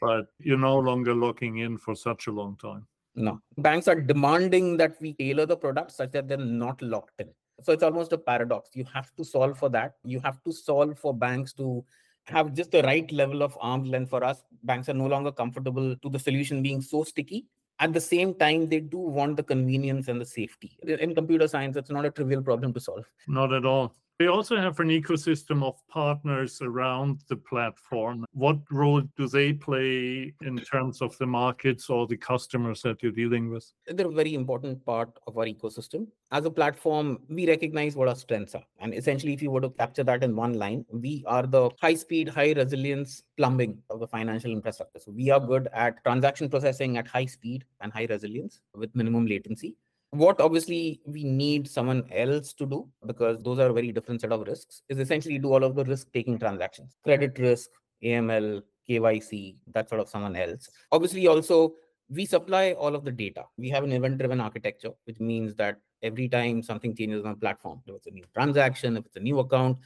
But 0.00 0.26
you're 0.38 0.58
no 0.58 0.78
longer 0.78 1.14
locking 1.14 1.58
in 1.58 1.78
for 1.78 1.94
such 1.94 2.26
a 2.26 2.32
long 2.32 2.56
time. 2.56 2.86
No. 3.14 3.40
Banks 3.58 3.88
are 3.88 4.00
demanding 4.00 4.76
that 4.78 4.96
we 5.00 5.14
tailor 5.14 5.46
the 5.46 5.56
product 5.56 5.92
such 5.92 6.10
that 6.12 6.28
they're 6.28 6.36
not 6.36 6.80
locked 6.82 7.20
in. 7.20 7.28
So 7.62 7.72
it's 7.72 7.82
almost 7.82 8.12
a 8.12 8.18
paradox. 8.18 8.70
You 8.74 8.84
have 8.92 9.14
to 9.16 9.24
solve 9.24 9.56
for 9.56 9.70
that. 9.70 9.94
You 10.04 10.20
have 10.20 10.42
to 10.44 10.52
solve 10.52 10.98
for 10.98 11.14
banks 11.14 11.52
to 11.54 11.84
have 12.24 12.52
just 12.54 12.72
the 12.72 12.82
right 12.82 13.10
level 13.12 13.42
of 13.42 13.56
arm's 13.60 13.88
length 13.88 14.10
for 14.10 14.24
us. 14.24 14.42
Banks 14.64 14.88
are 14.88 14.94
no 14.94 15.06
longer 15.06 15.30
comfortable 15.30 15.94
to 15.96 16.08
the 16.08 16.18
solution 16.18 16.62
being 16.62 16.82
so 16.82 17.04
sticky 17.04 17.46
at 17.84 17.92
the 17.92 18.00
same 18.00 18.32
time 18.42 18.68
they 18.72 18.80
do 18.80 18.98
want 19.18 19.36
the 19.36 19.42
convenience 19.42 20.08
and 20.08 20.20
the 20.20 20.30
safety. 20.38 20.70
In 20.86 21.14
computer 21.14 21.48
science 21.54 21.76
it's 21.76 21.90
not 21.90 22.04
a 22.10 22.10
trivial 22.10 22.42
problem 22.42 22.72
to 22.72 22.80
solve. 22.80 23.04
Not 23.28 23.52
at 23.52 23.66
all 23.66 23.94
we 24.20 24.28
also 24.28 24.56
have 24.56 24.78
an 24.78 24.88
ecosystem 24.88 25.64
of 25.64 25.76
partners 25.88 26.60
around 26.62 27.20
the 27.28 27.34
platform. 27.34 28.24
What 28.32 28.58
role 28.70 29.02
do 29.16 29.26
they 29.26 29.52
play 29.52 30.32
in 30.42 30.56
terms 30.58 31.02
of 31.02 31.18
the 31.18 31.26
markets 31.26 31.90
or 31.90 32.06
the 32.06 32.16
customers 32.16 32.80
that 32.82 33.02
you're 33.02 33.10
dealing 33.10 33.50
with? 33.50 33.72
They're 33.88 34.06
a 34.06 34.12
very 34.12 34.34
important 34.34 34.86
part 34.86 35.10
of 35.26 35.36
our 35.36 35.46
ecosystem. 35.46 36.06
As 36.30 36.44
a 36.44 36.50
platform, 36.50 37.18
we 37.28 37.48
recognize 37.48 37.96
what 37.96 38.06
our 38.06 38.14
strengths 38.14 38.54
are. 38.54 38.64
And 38.78 38.94
essentially, 38.94 39.32
if 39.32 39.42
you 39.42 39.50
were 39.50 39.60
to 39.62 39.70
capture 39.70 40.04
that 40.04 40.22
in 40.22 40.36
one 40.36 40.54
line, 40.54 40.84
we 40.92 41.24
are 41.26 41.44
the 41.44 41.70
high 41.80 41.94
speed, 41.94 42.28
high 42.28 42.52
resilience 42.52 43.24
plumbing 43.36 43.82
of 43.90 43.98
the 43.98 44.06
financial 44.06 44.52
infrastructure. 44.52 45.00
So 45.00 45.10
we 45.10 45.30
are 45.30 45.40
good 45.40 45.68
at 45.72 46.04
transaction 46.04 46.48
processing 46.48 46.98
at 46.98 47.08
high 47.08 47.26
speed 47.26 47.64
and 47.80 47.92
high 47.92 48.06
resilience 48.08 48.60
with 48.76 48.94
minimum 48.94 49.26
latency 49.26 49.76
what 50.14 50.40
obviously 50.40 51.00
we 51.06 51.24
need 51.24 51.68
someone 51.68 52.04
else 52.12 52.52
to 52.54 52.66
do 52.66 52.88
because 53.06 53.42
those 53.42 53.58
are 53.58 53.70
a 53.70 53.72
very 53.72 53.92
different 53.92 54.20
set 54.20 54.32
of 54.32 54.46
risks 54.46 54.82
is 54.88 54.98
essentially 54.98 55.38
do 55.38 55.52
all 55.52 55.64
of 55.64 55.74
the 55.74 55.84
risk 55.84 56.12
taking 56.12 56.38
transactions. 56.38 56.96
Credit 57.04 57.38
risk 57.38 57.70
aml 58.02 58.62
kyc 58.88 59.56
that 59.72 59.88
sort 59.88 60.00
of 60.00 60.08
someone 60.08 60.36
else. 60.36 60.68
Obviously 60.92 61.26
also 61.26 61.74
we 62.10 62.26
supply 62.26 62.72
all 62.72 62.94
of 62.94 63.04
the 63.04 63.10
data. 63.10 63.44
We 63.56 63.70
have 63.70 63.82
an 63.82 63.92
event 63.92 64.18
driven 64.18 64.40
architecture 64.40 64.92
which 65.04 65.20
means 65.20 65.54
that 65.56 65.78
every 66.02 66.28
time 66.28 66.62
something 66.62 66.94
changes 66.94 67.24
on 67.24 67.32
the 67.32 67.38
platform 67.38 67.80
if 67.86 67.94
it's 67.94 68.06
a 68.06 68.10
new 68.10 68.24
transaction 68.34 68.96
if 68.96 69.06
it's 69.06 69.16
a 69.16 69.20
new 69.20 69.38
account 69.38 69.78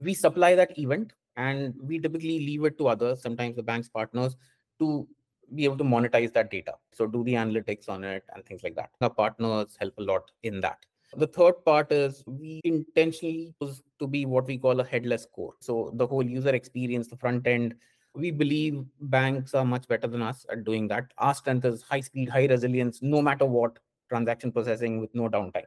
we 0.00 0.14
supply 0.14 0.54
that 0.54 0.76
event 0.78 1.12
and 1.36 1.74
we 1.80 1.98
typically 1.98 2.40
leave 2.40 2.64
it 2.64 2.76
to 2.76 2.88
others 2.88 3.22
sometimes 3.22 3.54
the 3.54 3.62
bank's 3.62 3.88
partners 3.88 4.36
to 4.80 5.06
be 5.54 5.64
able 5.64 5.76
to 5.78 5.84
monetize 5.84 6.32
that 6.32 6.50
data. 6.50 6.74
So 6.92 7.06
do 7.06 7.24
the 7.24 7.34
analytics 7.34 7.88
on 7.88 8.04
it 8.04 8.24
and 8.34 8.44
things 8.44 8.62
like 8.62 8.74
that. 8.76 8.90
Our 9.00 9.10
partners 9.10 9.76
help 9.78 9.94
a 9.98 10.02
lot 10.02 10.30
in 10.42 10.60
that. 10.60 10.78
The 11.16 11.26
third 11.26 11.64
part 11.64 11.90
is 11.90 12.22
we 12.26 12.60
intentionally 12.62 13.52
use 13.60 13.82
to 13.98 14.06
be 14.06 14.26
what 14.26 14.46
we 14.46 14.58
call 14.58 14.78
a 14.78 14.84
headless 14.84 15.26
core. 15.34 15.54
So 15.60 15.90
the 15.94 16.06
whole 16.06 16.24
user 16.24 16.50
experience, 16.50 17.08
the 17.08 17.16
front 17.16 17.46
end, 17.46 17.74
we 18.14 18.30
believe 18.30 18.84
banks 19.00 19.54
are 19.54 19.64
much 19.64 19.88
better 19.88 20.06
than 20.06 20.22
us 20.22 20.46
at 20.50 20.64
doing 20.64 20.86
that. 20.88 21.12
Our 21.18 21.34
strength 21.34 21.64
is 21.64 21.82
high 21.82 22.00
speed, 22.00 22.28
high 22.28 22.46
resilience, 22.46 23.00
no 23.02 23.22
matter 23.22 23.44
what, 23.44 23.78
transaction 24.08 24.52
processing 24.52 25.00
with 25.00 25.14
no 25.14 25.28
downtime. 25.28 25.66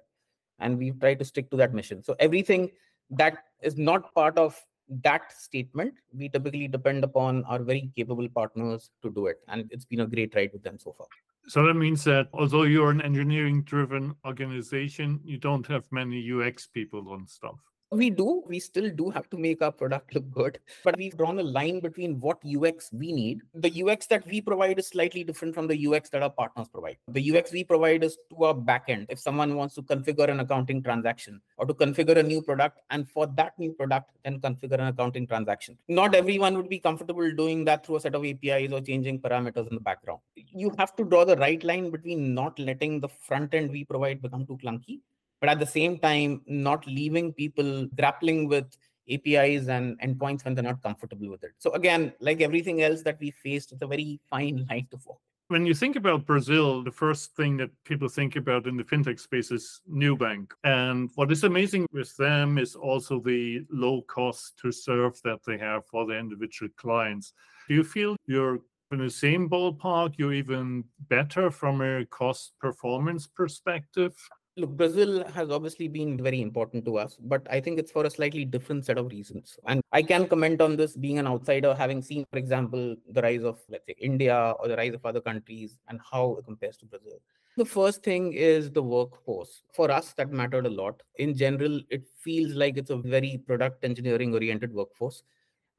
And 0.59 0.77
we 0.77 0.91
try 0.91 1.13
to 1.15 1.25
stick 1.25 1.49
to 1.51 1.57
that 1.57 1.73
mission. 1.73 2.03
So 2.03 2.15
everything 2.19 2.71
that 3.09 3.45
is 3.61 3.77
not 3.77 4.13
part 4.13 4.37
of 4.37 4.59
that 5.03 5.31
statement, 5.31 5.93
we 6.15 6.29
typically 6.29 6.67
depend 6.67 7.03
upon 7.03 7.43
our 7.45 7.63
very 7.63 7.91
capable 7.95 8.27
partners 8.29 8.91
to 9.01 9.11
do 9.11 9.27
it. 9.27 9.37
And 9.47 9.67
it's 9.71 9.85
been 9.85 10.01
a 10.01 10.07
great 10.07 10.35
ride 10.35 10.51
with 10.53 10.63
them 10.63 10.77
so 10.79 10.93
far. 10.97 11.07
So 11.47 11.63
that 11.63 11.73
means 11.73 12.03
that 12.05 12.29
although 12.33 12.63
you're 12.63 12.91
an 12.91 13.01
engineering 13.01 13.63
driven 13.63 14.15
organization, 14.25 15.19
you 15.25 15.37
don't 15.37 15.67
have 15.67 15.85
many 15.91 16.31
UX 16.31 16.67
people 16.67 17.09
on 17.09 17.27
stuff 17.27 17.59
we 17.93 18.09
do 18.09 18.43
we 18.47 18.59
still 18.59 18.89
do 18.89 19.09
have 19.09 19.29
to 19.29 19.37
make 19.37 19.61
our 19.61 19.71
product 19.71 20.13
look 20.15 20.29
good 20.31 20.59
but 20.83 20.97
we've 20.97 21.15
drawn 21.17 21.39
a 21.39 21.43
line 21.43 21.79
between 21.79 22.19
what 22.19 22.39
ux 22.45 22.91
we 22.91 23.11
need. 23.11 23.41
The 23.53 23.83
ux 23.83 24.07
that 24.07 24.25
we 24.27 24.41
provide 24.41 24.79
is 24.79 24.87
slightly 24.87 25.23
different 25.23 25.53
from 25.53 25.67
the 25.67 25.77
ux 25.87 26.09
that 26.09 26.23
our 26.23 26.29
partners 26.29 26.67
provide. 26.67 26.97
The 27.07 27.37
ux 27.37 27.51
we 27.51 27.63
provide 27.63 28.03
is 28.03 28.17
to 28.31 28.43
our 28.45 28.53
backend 28.53 29.05
if 29.09 29.19
someone 29.19 29.55
wants 29.55 29.75
to 29.75 29.83
configure 29.83 30.29
an 30.29 30.39
accounting 30.39 30.81
transaction 30.81 31.41
or 31.57 31.65
to 31.65 31.73
configure 31.73 32.17
a 32.17 32.23
new 32.23 32.41
product 32.41 32.79
and 32.89 33.09
for 33.09 33.27
that 33.27 33.57
new 33.59 33.73
product 33.73 34.11
then 34.23 34.39
configure 34.39 34.79
an 34.79 34.87
accounting 34.87 35.27
transaction. 35.27 35.77
Not 35.87 36.15
everyone 36.15 36.55
would 36.57 36.69
be 36.69 36.79
comfortable 36.79 37.29
doing 37.35 37.65
that 37.65 37.85
through 37.85 37.97
a 37.97 37.99
set 37.99 38.15
of 38.15 38.25
apis 38.25 38.71
or 38.71 38.81
changing 38.81 39.19
parameters 39.19 39.69
in 39.69 39.75
the 39.75 39.81
background. 39.81 40.21
You 40.35 40.73
have 40.77 40.95
to 40.95 41.03
draw 41.03 41.25
the 41.25 41.37
right 41.37 41.63
line 41.63 41.91
between 41.91 42.33
not 42.33 42.57
letting 42.57 42.99
the 42.99 43.09
front 43.09 43.53
end 43.53 43.71
we 43.71 43.83
provide 43.83 44.21
become 44.21 44.45
too 44.45 44.57
clunky 44.63 45.01
but 45.43 45.49
at 45.49 45.59
the 45.59 45.65
same 45.65 45.97
time, 45.99 46.41
not 46.47 46.87
leaving 46.87 47.33
people 47.33 47.85
grappling 47.97 48.47
with 48.47 48.77
APIs 49.11 49.67
and 49.67 49.99
endpoints 49.99 50.45
when 50.45 50.55
they're 50.55 50.63
not 50.63 50.81
comfortable 50.81 51.29
with 51.29 51.43
it. 51.43 51.51
So 51.57 51.73
again, 51.73 52.13
like 52.21 52.39
everything 52.39 52.81
else 52.81 53.01
that 53.01 53.19
we 53.19 53.31
faced, 53.31 53.73
it's 53.73 53.81
a 53.81 53.87
very 53.87 54.21
fine 54.29 54.65
line 54.69 54.87
to 54.91 54.97
walk. 55.05 55.19
When 55.49 55.65
you 55.65 55.73
think 55.73 55.97
about 55.97 56.25
Brazil, 56.25 56.81
the 56.81 56.93
first 56.93 57.35
thing 57.35 57.57
that 57.57 57.71
people 57.83 58.07
think 58.07 58.37
about 58.37 58.67
in 58.67 58.77
the 58.77 58.85
fintech 58.85 59.19
space 59.19 59.51
is 59.51 59.81
Nubank. 59.91 60.51
And 60.63 61.09
what 61.15 61.29
is 61.29 61.43
amazing 61.43 61.87
with 61.91 62.15
them 62.15 62.57
is 62.57 62.75
also 62.75 63.19
the 63.19 63.65
low 63.69 64.01
cost 64.03 64.57
to 64.61 64.71
serve 64.71 65.21
that 65.25 65.39
they 65.45 65.57
have 65.57 65.85
for 65.87 66.05
the 66.05 66.17
individual 66.17 66.71
clients. 66.77 67.33
Do 67.67 67.73
you 67.75 67.83
feel 67.83 68.15
you're 68.27 68.61
in 68.93 68.99
the 68.99 69.09
same 69.09 69.49
ballpark? 69.49 70.13
You're 70.17 70.31
even 70.35 70.85
better 71.09 71.51
from 71.51 71.81
a 71.81 72.05
cost 72.05 72.53
performance 72.61 73.27
perspective? 73.27 74.15
Look, 74.55 74.77
Brazil 74.77 75.27
has 75.29 75.49
obviously 75.49 75.87
been 75.87 76.21
very 76.21 76.39
important 76.39 76.85
to 76.85 76.99
us, 76.99 77.17
but 77.19 77.41
I 77.49 77.59
think 77.59 77.79
it's 77.79 77.91
for 77.91 78.05
a 78.05 78.09
slightly 78.09 78.45
different 78.45 78.85
set 78.85 78.99
of 78.99 79.07
reasons. 79.07 79.57
And 79.65 79.81
I 79.91 80.03
can 80.03 80.27
comment 80.27 80.61
on 80.61 80.75
this 80.75 80.95
being 80.95 81.17
an 81.17 81.25
outsider, 81.25 81.73
having 81.73 82.03
seen, 82.03 82.23
for 82.31 82.37
example, 82.37 82.95
the 83.09 83.23
rise 83.23 83.43
of, 83.43 83.59
let's 83.67 83.87
say, 83.87 83.95
India 83.99 84.53
or 84.59 84.67
the 84.67 84.77
rise 84.77 84.93
of 84.93 85.03
other 85.07 85.21
countries 85.21 85.79
and 85.87 85.99
how 86.11 86.35
it 86.37 86.45
compares 86.45 86.77
to 86.77 86.85
Brazil. 86.85 87.19
The 87.57 87.65
first 87.65 88.03
thing 88.03 88.33
is 88.33 88.69
the 88.69 88.83
workforce. 88.83 89.63
For 89.73 89.89
us, 89.89 90.13
that 90.17 90.31
mattered 90.31 90.67
a 90.67 90.69
lot. 90.69 91.01
In 91.15 91.35
general, 91.35 91.81
it 91.89 92.03
feels 92.19 92.53
like 92.53 92.77
it's 92.77 92.91
a 92.91 92.97
very 92.97 93.41
product 93.47 93.83
engineering 93.83 94.35
oriented 94.35 94.71
workforce. 94.71 95.23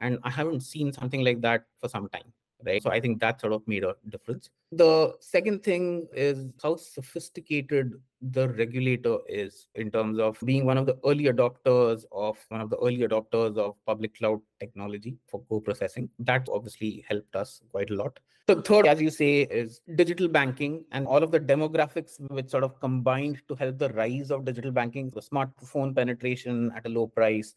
And 0.00 0.18
I 0.24 0.30
haven't 0.30 0.62
seen 0.62 0.92
something 0.92 1.22
like 1.22 1.40
that 1.42 1.64
for 1.78 1.88
some 1.88 2.08
time 2.08 2.32
right? 2.64 2.82
So 2.82 2.90
I 2.90 3.00
think 3.00 3.20
that 3.20 3.40
sort 3.40 3.52
of 3.52 3.66
made 3.66 3.84
a 3.84 3.94
difference. 4.08 4.50
The 4.72 5.14
second 5.20 5.62
thing 5.62 6.08
is 6.14 6.46
how 6.62 6.76
sophisticated 6.76 7.94
the 8.20 8.48
regulator 8.48 9.18
is 9.28 9.68
in 9.74 9.90
terms 9.90 10.18
of 10.18 10.38
being 10.44 10.64
one 10.64 10.78
of 10.78 10.86
the 10.86 10.98
early 11.04 11.24
adopters 11.24 12.04
of 12.10 12.38
one 12.48 12.60
of 12.60 12.70
the 12.70 12.78
early 12.78 12.98
adopters 12.98 13.58
of 13.58 13.74
public 13.86 14.16
cloud 14.16 14.40
technology 14.60 15.16
for 15.28 15.42
co-processing. 15.48 16.08
That 16.18 16.48
obviously 16.50 17.04
helped 17.08 17.36
us 17.36 17.60
quite 17.70 17.90
a 17.90 17.94
lot. 17.94 18.18
The 18.46 18.60
third, 18.60 18.86
as 18.86 19.00
you 19.00 19.08
say, 19.08 19.42
is 19.42 19.80
digital 19.94 20.28
banking 20.28 20.84
and 20.92 21.06
all 21.06 21.22
of 21.22 21.30
the 21.30 21.40
demographics 21.40 22.20
which 22.30 22.50
sort 22.50 22.62
of 22.62 22.78
combined 22.78 23.40
to 23.48 23.54
help 23.54 23.78
the 23.78 23.88
rise 23.90 24.30
of 24.30 24.44
digital 24.44 24.70
banking, 24.70 25.10
the 25.10 25.22
smartphone 25.22 25.96
penetration 25.96 26.70
at 26.76 26.84
a 26.84 26.90
low 26.90 27.06
price, 27.06 27.54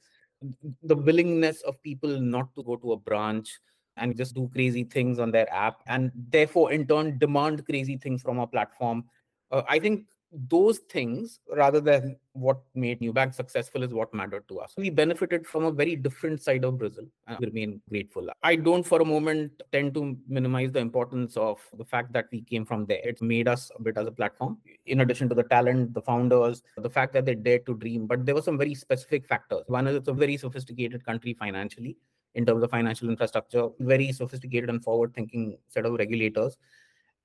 the 0.84 0.96
willingness 0.96 1.62
of 1.64 1.82
people 1.82 2.20
not 2.22 2.56
to 2.56 2.64
go 2.64 2.78
to 2.78 2.94
a 2.94 2.98
branch 2.98 3.60
and 3.98 4.16
just 4.16 4.36
do 4.36 4.50
crazy 4.54 4.84
things 4.84 5.20
on 5.20 5.32
their 5.32 5.52
app 5.54 5.82
and 5.88 6.12
therefore 6.30 6.72
in 6.72 6.86
turn 6.88 7.18
demand 7.18 7.66
crazy 7.66 7.98
things 7.98 8.22
from 8.22 8.40
our 8.40 8.48
platform 8.48 9.04
uh, 9.52 9.62
i 9.68 9.80
think 9.80 10.06
those 10.32 10.80
things 10.90 11.40
rather 11.56 11.80
than 11.80 12.18
what 12.34 12.62
made 12.76 13.00
Nubank 13.00 13.34
successful 13.34 13.84
is 13.84 13.94
what 13.94 14.14
mattered 14.14 14.48
to 14.50 14.60
us. 14.60 14.74
We 14.78 14.90
benefited 14.90 15.48
from 15.48 15.64
a 15.66 15.72
very 15.72 15.96
different 15.96 16.42
side 16.42 16.66
of 16.66 16.78
Brazil 16.78 17.06
and 17.28 17.40
we 17.40 17.48
remain 17.48 17.82
grateful. 17.90 18.28
I 18.44 18.58
don't 18.58 18.84
for 18.84 19.02
a 19.02 19.06
moment 19.06 19.64
tend 19.72 19.94
to 19.96 20.18
minimize 20.28 20.72
the 20.72 20.80
importance 20.80 21.38
of 21.38 21.60
the 21.78 21.86
fact 21.86 22.12
that 22.14 22.26
we 22.32 22.42
came 22.42 22.66
from 22.66 22.86
there. 22.86 23.00
It 23.04 23.22
made 23.22 23.48
us 23.48 23.72
a 23.78 23.82
bit 23.82 23.98
as 23.98 24.08
a 24.08 24.12
platform, 24.12 24.58
in 24.86 25.02
addition 25.02 25.30
to 25.30 25.36
the 25.36 25.44
talent, 25.44 25.94
the 25.94 26.02
founders, 26.02 26.62
the 26.78 26.90
fact 26.90 27.14
that 27.14 27.26
they 27.26 27.36
dared 27.36 27.66
to 27.66 27.76
dream. 27.76 28.06
But 28.06 28.26
there 28.26 28.36
were 28.36 28.42
some 28.42 28.58
very 28.58 28.76
specific 28.76 29.28
factors. 29.28 29.64
One 29.68 29.88
is 29.88 29.96
it's 29.96 30.08
a 30.10 30.14
very 30.14 30.38
sophisticated 30.38 31.06
country 31.06 31.34
financially 31.34 31.98
in 32.38 32.46
terms 32.46 32.64
of 32.64 32.70
financial 32.70 33.10
infrastructure, 33.10 33.68
very 33.80 34.12
sophisticated 34.12 34.70
and 34.70 34.84
forward 34.84 35.14
thinking 35.14 35.58
set 35.68 35.86
of 35.86 35.94
regulators, 35.94 36.56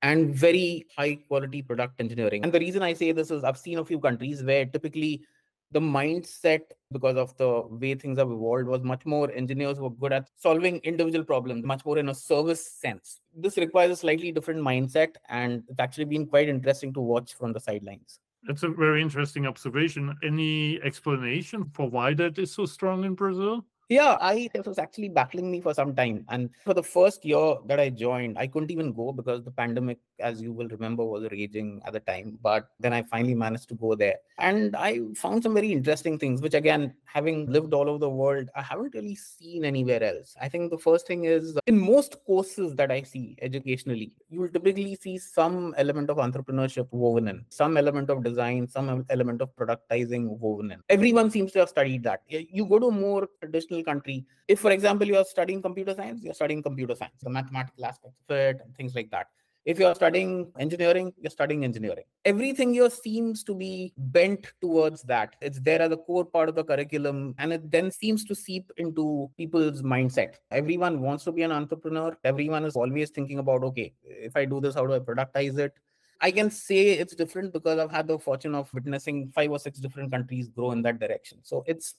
and 0.01 0.35
very 0.35 0.87
high 0.97 1.15
quality 1.29 1.63
product 1.63 2.01
engineering. 2.01 2.43
And 2.43 2.53
the 2.53 2.59
reason 2.59 2.83
I 2.83 2.95
say 2.95 3.13
this 3.13 3.31
is 3.31 3.45
I've 3.45 3.59
seen 3.59 3.79
a 3.79 3.85
few 3.85 4.01
countries 4.01 4.43
where 4.43 4.65
typically 4.65 5.23
the 5.71 5.81
mindset 5.81 6.63
because 6.93 7.17
of 7.17 7.37
the 7.37 7.63
way 7.69 7.95
things 7.95 8.19
have 8.19 8.31
evolved 8.31 8.67
was 8.67 8.83
much 8.83 9.07
more 9.07 9.31
engineers 9.33 9.79
were 9.81 9.91
good 9.91 10.13
at 10.13 10.29
solving 10.37 10.79
individual 10.79 11.25
problems 11.25 11.65
much 11.65 11.85
more 11.87 11.99
in 11.99 12.11
a 12.11 12.15
service 12.15 12.67
sense. 12.67 13.21
This 13.35 13.57
requires 13.57 13.91
a 13.91 13.97
slightly 13.97 14.33
different 14.33 14.61
mindset 14.61 15.15
and 15.29 15.63
it's 15.69 15.81
actually 15.81 16.05
been 16.07 16.27
quite 16.27 16.49
interesting 16.49 16.93
to 16.95 17.01
watch 17.01 17.35
from 17.35 17.53
the 17.53 17.61
sidelines. 17.61 18.19
That's 18.47 18.65
a 18.65 18.69
very 18.69 19.01
interesting 19.01 19.47
observation. 19.47 20.15
Any 20.23 20.81
explanation 20.83 21.71
for 21.73 21.89
why 21.89 22.13
that 22.15 22.39
is 22.39 22.53
so 22.53 22.67
strong 22.67 23.05
in 23.05 23.15
brazil 23.15 23.65
yeah, 23.93 24.17
I 24.21 24.49
was 24.65 24.79
actually 24.79 25.09
battling 25.09 25.51
me 25.51 25.61
for 25.61 25.75
some 25.75 25.95
time. 25.95 26.25
And 26.29 26.51
for 26.65 26.75
the 26.75 26.83
first 26.83 27.25
year 27.25 27.57
that 27.67 27.79
I 27.79 27.91
joined, 27.91 28.39
I 28.39 28.47
couldn't 28.47 28.71
even 28.71 28.93
go 28.93 29.13
because 29.13 29.45
the 29.45 29.51
pandemic, 29.51 29.99
as 30.21 30.41
you 30.41 30.53
will 30.53 30.69
remember, 30.69 31.05
was 31.05 31.29
raging 31.31 31.83
at 31.85 31.93
the 31.93 32.01
time. 32.01 32.39
But 32.43 32.69
then 32.81 32.93
I 32.93 33.03
finally 33.03 33.35
managed 33.35 33.69
to 33.69 33.75
go 33.75 33.95
there. 33.95 34.17
And 34.39 34.75
I 34.75 35.01
found 35.15 35.43
some 35.43 35.55
very 35.55 35.73
interesting 35.73 36.19
things, 36.19 36.41
which 36.41 36.55
again, 36.55 36.95
having 37.05 37.51
lived 37.51 37.75
all 37.75 37.89
over 37.89 37.99
the 37.99 38.09
world, 38.09 38.49
I 38.57 38.63
haven't 38.63 38.95
really 38.95 39.15
seen 39.15 39.65
anywhere 39.65 40.03
else. 40.03 40.35
I 40.41 40.49
think 40.49 40.71
the 40.71 40.79
first 40.79 41.07
thing 41.07 41.25
is 41.25 41.59
in 41.67 41.79
most 41.79 42.17
courses 42.25 42.75
that 42.77 42.91
I 42.91 43.03
see 43.03 43.37
educationally, 43.43 44.17
you 44.31 44.41
will 44.41 44.49
typically 44.49 44.97
see 44.97 45.19
some 45.19 45.75
element 45.77 46.09
of 46.09 46.17
entrepreneurship 46.17 46.89
woven 46.91 47.29
in, 47.29 47.45
some 47.51 47.77
element 47.77 48.09
of 48.11 48.25
design, 48.25 48.67
some 48.67 49.05
element 49.11 49.43
of 49.43 49.55
productizing 49.55 50.39
woven 50.39 50.73
in. 50.73 50.83
Everyone 50.89 51.31
seems 51.31 51.53
to 51.53 51.59
have 51.61 51.69
studied 51.69 52.03
that. 52.05 52.23
You 52.29 52.65
go 52.67 52.79
to 52.79 52.91
more 52.91 53.29
traditional 53.41 53.82
country. 53.83 54.25
If, 54.49 54.61
for 54.61 54.71
example, 54.71 55.07
you 55.07 55.17
are 55.17 55.25
studying 55.25 55.63
computer 55.63 55.95
science, 55.95 56.23
you're 56.23 56.35
studying 56.35 56.63
computer 56.63 56.95
science, 56.95 57.21
the 57.23 57.31
mathematical 57.31 57.85
aspects 57.85 58.19
of 58.29 58.37
it, 58.37 58.61
and 58.65 58.77
things 58.77 58.95
like 58.95 59.11
that. 59.11 59.29
If 59.65 59.79
you're 59.79 59.95
studying 59.95 60.51
engineering, 60.59 61.13
you're 61.21 61.31
studying 61.31 61.63
engineering. 61.63 62.03
Everything 62.25 62.75
here 62.75 62.91
seems 62.91 63.45
to 63.45 63.55
be 63.55 63.93
bent 63.97 64.53
towards 64.61 65.05
that. 65.05 65.37
It's 65.41 65.61
there 65.61 65.81
as 65.81 65.93
a 65.93 65.97
core 65.97 66.25
part 66.25 66.49
of 66.49 66.57
the 66.57 66.65
curriculum, 66.65 67.37
and 67.39 67.53
it 67.53 67.71
then 67.71 67.93
seems 67.93 68.25
to 68.25 68.35
seep 68.35 68.73
into 68.77 69.31
people's 69.37 69.83
mindset. 69.83 70.35
Everyone 70.51 71.01
wants 71.01 71.23
to 71.25 71.33
be 71.33 71.43
an 71.43 71.53
entrepreneur. 71.53 72.17
Everyone 72.25 72.65
is 72.65 72.75
always 72.75 73.11
thinking 73.11 73.39
about, 73.39 73.63
okay, 73.63 73.95
if 74.03 74.37
I 74.37 74.47
do 74.47 74.61
this, 74.61 74.75
how 74.75 74.85
do 74.85 74.95
I 74.95 74.99
productize 74.99 75.57
it? 75.59 75.73
I 76.21 76.33
can 76.33 76.51
say 76.51 76.93
it's 76.93 77.15
different 77.15 77.53
because 77.53 77.79
I've 77.79 77.91
had 77.91 78.09
the 78.09 78.19
fortune 78.19 78.57
of 78.57 78.73
witnessing 78.75 79.31
five 79.35 79.51
or 79.51 79.59
six 79.61 79.79
different 79.79 80.11
countries 80.11 80.49
grow 80.49 80.73
in 80.73 80.83
that 80.83 80.99
direction. 80.99 81.39
So 81.43 81.65
it's 81.67 81.95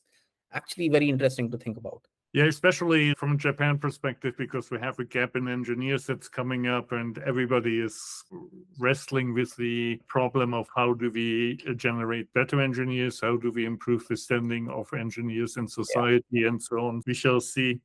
actually 0.54 0.90
very 0.90 1.10
interesting 1.10 1.50
to 1.52 1.58
think 1.58 1.78
about. 1.78 2.02
Yeah, 2.34 2.46
especially 2.46 3.14
from 3.14 3.34
a 3.34 3.38
Japan 3.38 3.78
perspective, 3.78 4.34
because 4.40 4.72
we 4.72 4.80
have 4.80 4.98
a 4.98 5.06
gap 5.06 5.36
in 5.36 5.48
engineers 5.48 6.08
that's 6.08 6.28
coming 6.28 6.66
up, 6.66 6.92
and 6.92 7.20
everybody 7.20 7.80
is 7.80 8.24
wrestling 8.80 9.36
with 9.36 9.56
the 9.56 10.02
problem 10.08 10.52
of 10.56 10.68
how 10.76 10.96
do 10.96 11.12
we 11.12 11.60
generate 11.76 12.34
better 12.34 12.60
engineers, 12.60 13.22
how 13.22 13.38
do 13.38 13.52
we 13.52 13.66
improve 13.66 14.08
the 14.08 14.18
standing 14.18 14.68
of 14.70 14.92
engineers 14.94 15.58
in 15.58 15.68
society, 15.68 16.26
yeah. 16.32 16.48
and 16.48 16.62
so 16.62 16.80
on. 16.88 17.04
We 17.06 17.14
shall 17.14 17.40
see. 17.40 17.80